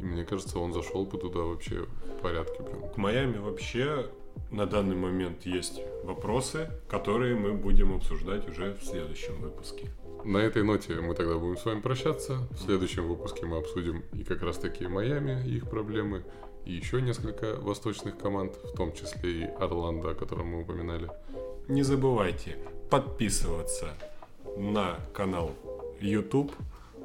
И 0.00 0.04
мне 0.04 0.24
кажется, 0.24 0.58
он 0.58 0.72
зашел 0.72 1.04
бы 1.04 1.18
туда 1.18 1.40
вообще 1.40 1.84
в 1.84 2.22
порядке. 2.22 2.62
Прям. 2.62 2.88
К 2.90 2.96
Майами 2.96 3.38
вообще 3.38 4.10
на 4.50 4.66
данный 4.66 4.96
момент 4.96 5.44
есть 5.44 5.80
вопросы, 6.04 6.70
которые 6.88 7.34
мы 7.36 7.52
будем 7.52 7.94
обсуждать 7.94 8.48
уже 8.48 8.74
в 8.74 8.84
следующем 8.84 9.40
выпуске. 9.40 9.90
На 10.24 10.38
этой 10.38 10.64
ноте 10.64 10.94
мы 10.94 11.14
тогда 11.14 11.36
будем 11.36 11.56
с 11.56 11.64
вами 11.64 11.80
прощаться. 11.80 12.48
В 12.50 12.58
следующем 12.64 13.06
выпуске 13.06 13.46
мы 13.46 13.58
обсудим 13.58 14.04
и 14.12 14.24
как 14.24 14.42
раз 14.42 14.58
таки 14.58 14.86
Майами, 14.86 15.46
и 15.46 15.56
их 15.56 15.68
проблемы, 15.68 16.24
и 16.68 16.72
еще 16.72 17.00
несколько 17.00 17.56
восточных 17.56 18.18
команд, 18.18 18.54
в 18.56 18.76
том 18.76 18.92
числе 18.92 19.30
и 19.30 19.44
Орландо, 19.58 20.10
о 20.10 20.14
котором 20.14 20.48
мы 20.48 20.60
упоминали. 20.60 21.10
Не 21.66 21.82
забывайте 21.82 22.58
подписываться 22.90 23.94
на 24.56 25.00
канал 25.14 25.52
YouTube, 25.98 26.52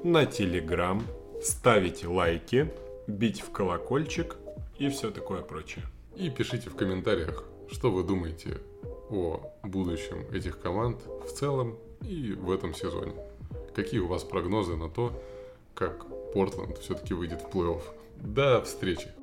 на 0.03 0.23
Telegram, 0.23 1.01
ставить 1.41 2.05
лайки, 2.05 2.73
бить 3.07 3.41
в 3.41 3.51
колокольчик 3.51 4.35
и 4.77 4.89
все 4.89 5.11
такое 5.11 5.41
прочее. 5.41 5.85
И 6.17 6.29
пишите 6.29 6.69
в 6.69 6.75
комментариях, 6.75 7.45
что 7.71 7.89
вы 7.89 8.03
думаете 8.03 8.57
о 9.09 9.49
будущем 9.63 10.25
этих 10.33 10.59
команд 10.59 10.99
в 11.25 11.31
целом 11.31 11.77
и 12.01 12.33
в 12.33 12.51
этом 12.51 12.75
сезоне. 12.75 13.13
Какие 13.73 14.01
у 14.01 14.07
вас 14.07 14.23
прогнозы 14.23 14.75
на 14.75 14.89
то, 14.89 15.13
как 15.73 16.05
Портленд 16.33 16.79
все-таки 16.79 17.13
выйдет 17.13 17.41
в 17.41 17.47
плей-офф. 17.47 17.81
До 18.17 18.61
встречи! 18.61 19.22